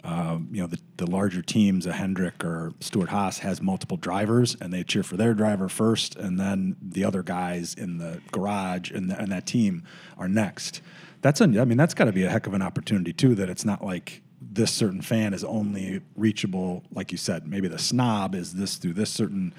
[0.04, 4.72] um, you know the, the larger teams, a Hendrick or Stewart-Haas, has multiple drivers, and
[4.72, 9.10] they cheer for their driver first, and then the other guys in the garage and,
[9.10, 9.84] the, and that team
[10.18, 10.82] are next.
[11.24, 13.34] That's a, I mean, that's got to be a heck of an opportunity too.
[13.34, 17.48] That it's not like this certain fan is only reachable, like you said.
[17.48, 19.54] Maybe the snob is this through this certain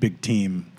[0.00, 0.70] big team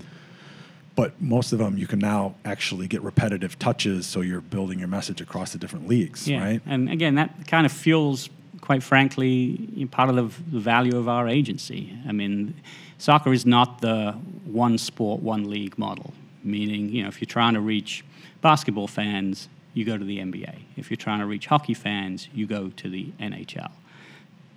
[0.95, 4.88] but most of them you can now actually get repetitive touches so you're building your
[4.89, 9.88] message across the different leagues Yeah, right and again, that kind of fuels, quite frankly,
[9.91, 11.97] part of the, the value of our agency.
[12.07, 12.53] I mean,
[12.97, 14.11] soccer is not the
[14.43, 16.13] one sport, one league model.
[16.43, 18.03] Meaning, you know, if you're trying to reach
[18.41, 20.55] basketball fans, you go to the NBA.
[20.76, 23.72] If you're trying to reach hockey fans, you go to the NHL.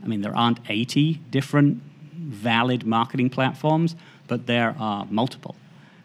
[0.03, 1.83] I mean, there aren't 80 different
[2.13, 3.97] valid marketing platforms,
[4.29, 5.57] but there are multiple.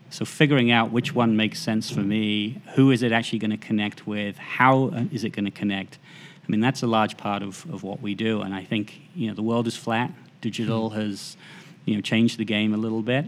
[0.09, 3.57] So figuring out which one makes sense for me, who is it actually going to
[3.57, 5.99] connect with, how uh, it going to connect?
[6.47, 8.41] I mean, that's a large part of, of what we do.
[8.41, 10.11] And I think, you know, the world is flat.
[10.39, 11.35] Digital has,
[11.83, 13.25] you know, changed the game a little bit.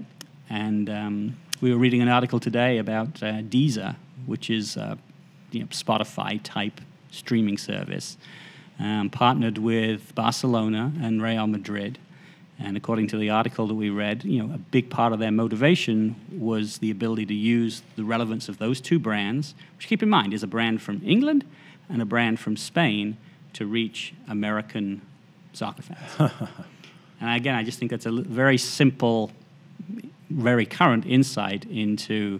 [0.49, 4.97] And um, we were reading an article today about uh, Deezer, which is a
[5.51, 6.79] you know, Spotify type
[7.11, 8.17] streaming service,
[8.79, 11.99] um, partnered with Barcelona and Real Madrid.
[12.61, 15.31] And according to the article that we read, you know, a big part of their
[15.31, 20.09] motivation was the ability to use the relevance of those two brands, which keep in
[20.09, 21.45] mind is a brand from England
[21.87, 23.17] and a brand from Spain,
[23.53, 25.01] to reach American
[25.53, 26.31] soccer fans.
[27.21, 29.31] and again, I just think that's a very simple
[30.29, 32.39] very current insight into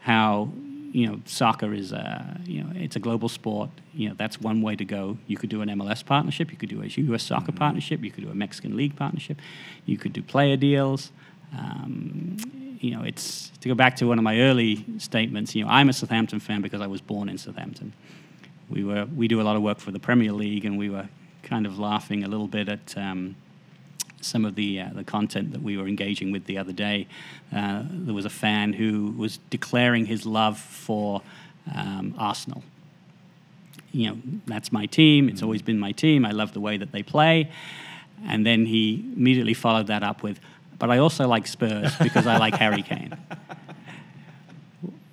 [0.00, 0.50] how
[0.96, 3.68] you know soccer is a you know it's a global sport.
[3.92, 5.18] You know that's one way to go.
[5.26, 6.50] You could do an MLS partnership.
[6.50, 7.22] You could do a U.S.
[7.22, 7.58] soccer mm-hmm.
[7.58, 8.02] partnership.
[8.02, 9.38] You could do a Mexican league partnership.
[9.84, 11.12] You could do player deals.
[11.52, 12.38] Um,
[12.80, 15.54] you know, it's to go back to one of my early statements.
[15.54, 17.92] You know, I'm a Southampton fan because I was born in Southampton.
[18.70, 21.10] We were we do a lot of work for the Premier League, and we were
[21.42, 22.96] kind of laughing a little bit at.
[22.96, 23.36] Um,
[24.20, 27.06] some of the uh, the content that we were engaging with the other day.
[27.54, 31.22] Uh, there was a fan who was declaring his love for
[31.74, 32.62] um, Arsenal.
[33.92, 35.28] You know, that's my team.
[35.28, 36.24] It's always been my team.
[36.26, 37.50] I love the way that they play.
[38.26, 40.40] And then he immediately followed that up with,
[40.78, 43.16] "But I also like Spurs because I like Harry Kane."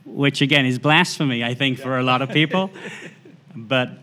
[0.06, 2.72] Which again is blasphemy, I think, for a lot of people.
[3.56, 4.03] But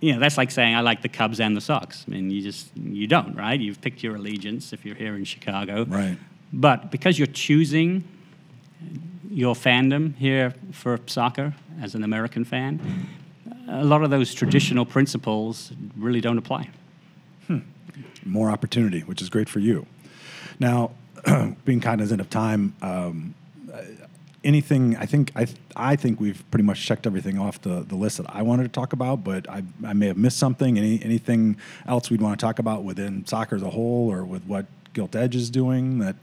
[0.00, 2.04] you know, that's like saying I like the Cubs and the Sox.
[2.06, 3.60] I mean, you just you don't, right?
[3.60, 5.84] You've picked your allegiance if you're here in Chicago.
[5.84, 6.18] Right.
[6.52, 8.04] But because you're choosing
[9.30, 13.08] your fandom here for soccer as an American fan,
[13.68, 16.68] a lot of those traditional principles really don't apply.
[17.46, 17.58] Hmm.
[18.24, 19.86] More opportunity, which is great for you.
[20.58, 20.92] Now,
[21.64, 23.34] being cognizant of time, um,
[24.44, 28.18] anything I think I I think we've pretty much checked everything off the, the list
[28.18, 30.78] that I wanted to talk about, but I, I may have missed something.
[30.78, 34.44] Any anything else we'd want to talk about within soccer as a whole, or with
[34.44, 36.16] what Gilt Edge is doing that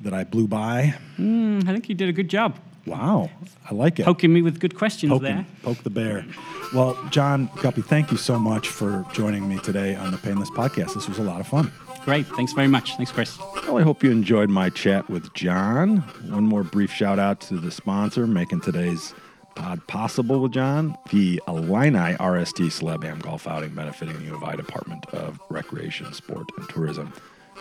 [0.00, 0.94] that I blew by?
[1.18, 2.58] Mm, I think you did a good job.
[2.86, 3.30] Wow,
[3.68, 4.04] I like it.
[4.04, 5.46] Poking me with good questions Poking, there.
[5.62, 6.24] Poke the bear.
[6.72, 10.94] Well, John Guppy, thank you so much for joining me today on the Painless Podcast.
[10.94, 11.72] This was a lot of fun.
[12.06, 12.24] Great.
[12.28, 12.96] Thanks very much.
[12.96, 13.36] Thanks, Chris.
[13.66, 15.96] Well, I hope you enjoyed my chat with John.
[16.28, 19.12] One more brief shout out to the sponsor making today's
[19.56, 24.54] pod possible with John, the Illini RST Celeb Golf Outing benefiting the U of I
[24.54, 27.12] Department of Recreation, Sport, and Tourism.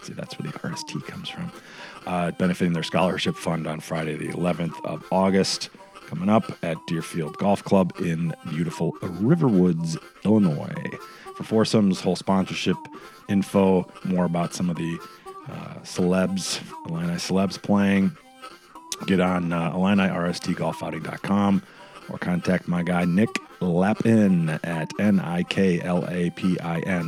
[0.04, 1.52] See, that's where the RST comes from.
[2.06, 5.72] Uh, benefiting their scholarship fund on Friday, the 11th of August,
[6.06, 10.72] coming up at Deerfield Golf Club in beautiful Riverwoods, Illinois.
[11.36, 12.78] For foursomes, whole sponsorship
[13.30, 15.00] info, more about some of the
[15.50, 18.16] uh, celebs, Illini celebs playing,
[19.06, 21.64] get on uh, IlliniRSTGolfOuting.com
[22.10, 23.30] or contact my guy Nick
[23.62, 25.52] Lapin at N-I-K-L-A-P-I-N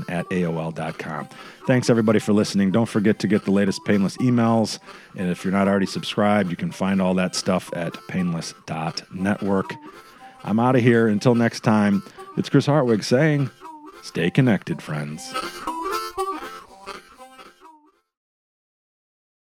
[0.10, 1.30] at AOL.com.
[1.68, 2.72] Thanks everybody for listening.
[2.72, 4.80] Don't forget to get the latest Painless emails.
[5.16, 9.74] And if you're not already subscribed, you can find all that stuff at painless.network.
[10.44, 11.08] I'm out of here.
[11.08, 12.04] Until next time,
[12.38, 13.50] it's Chris Hartwig saying,
[14.02, 15.34] stay connected, friends.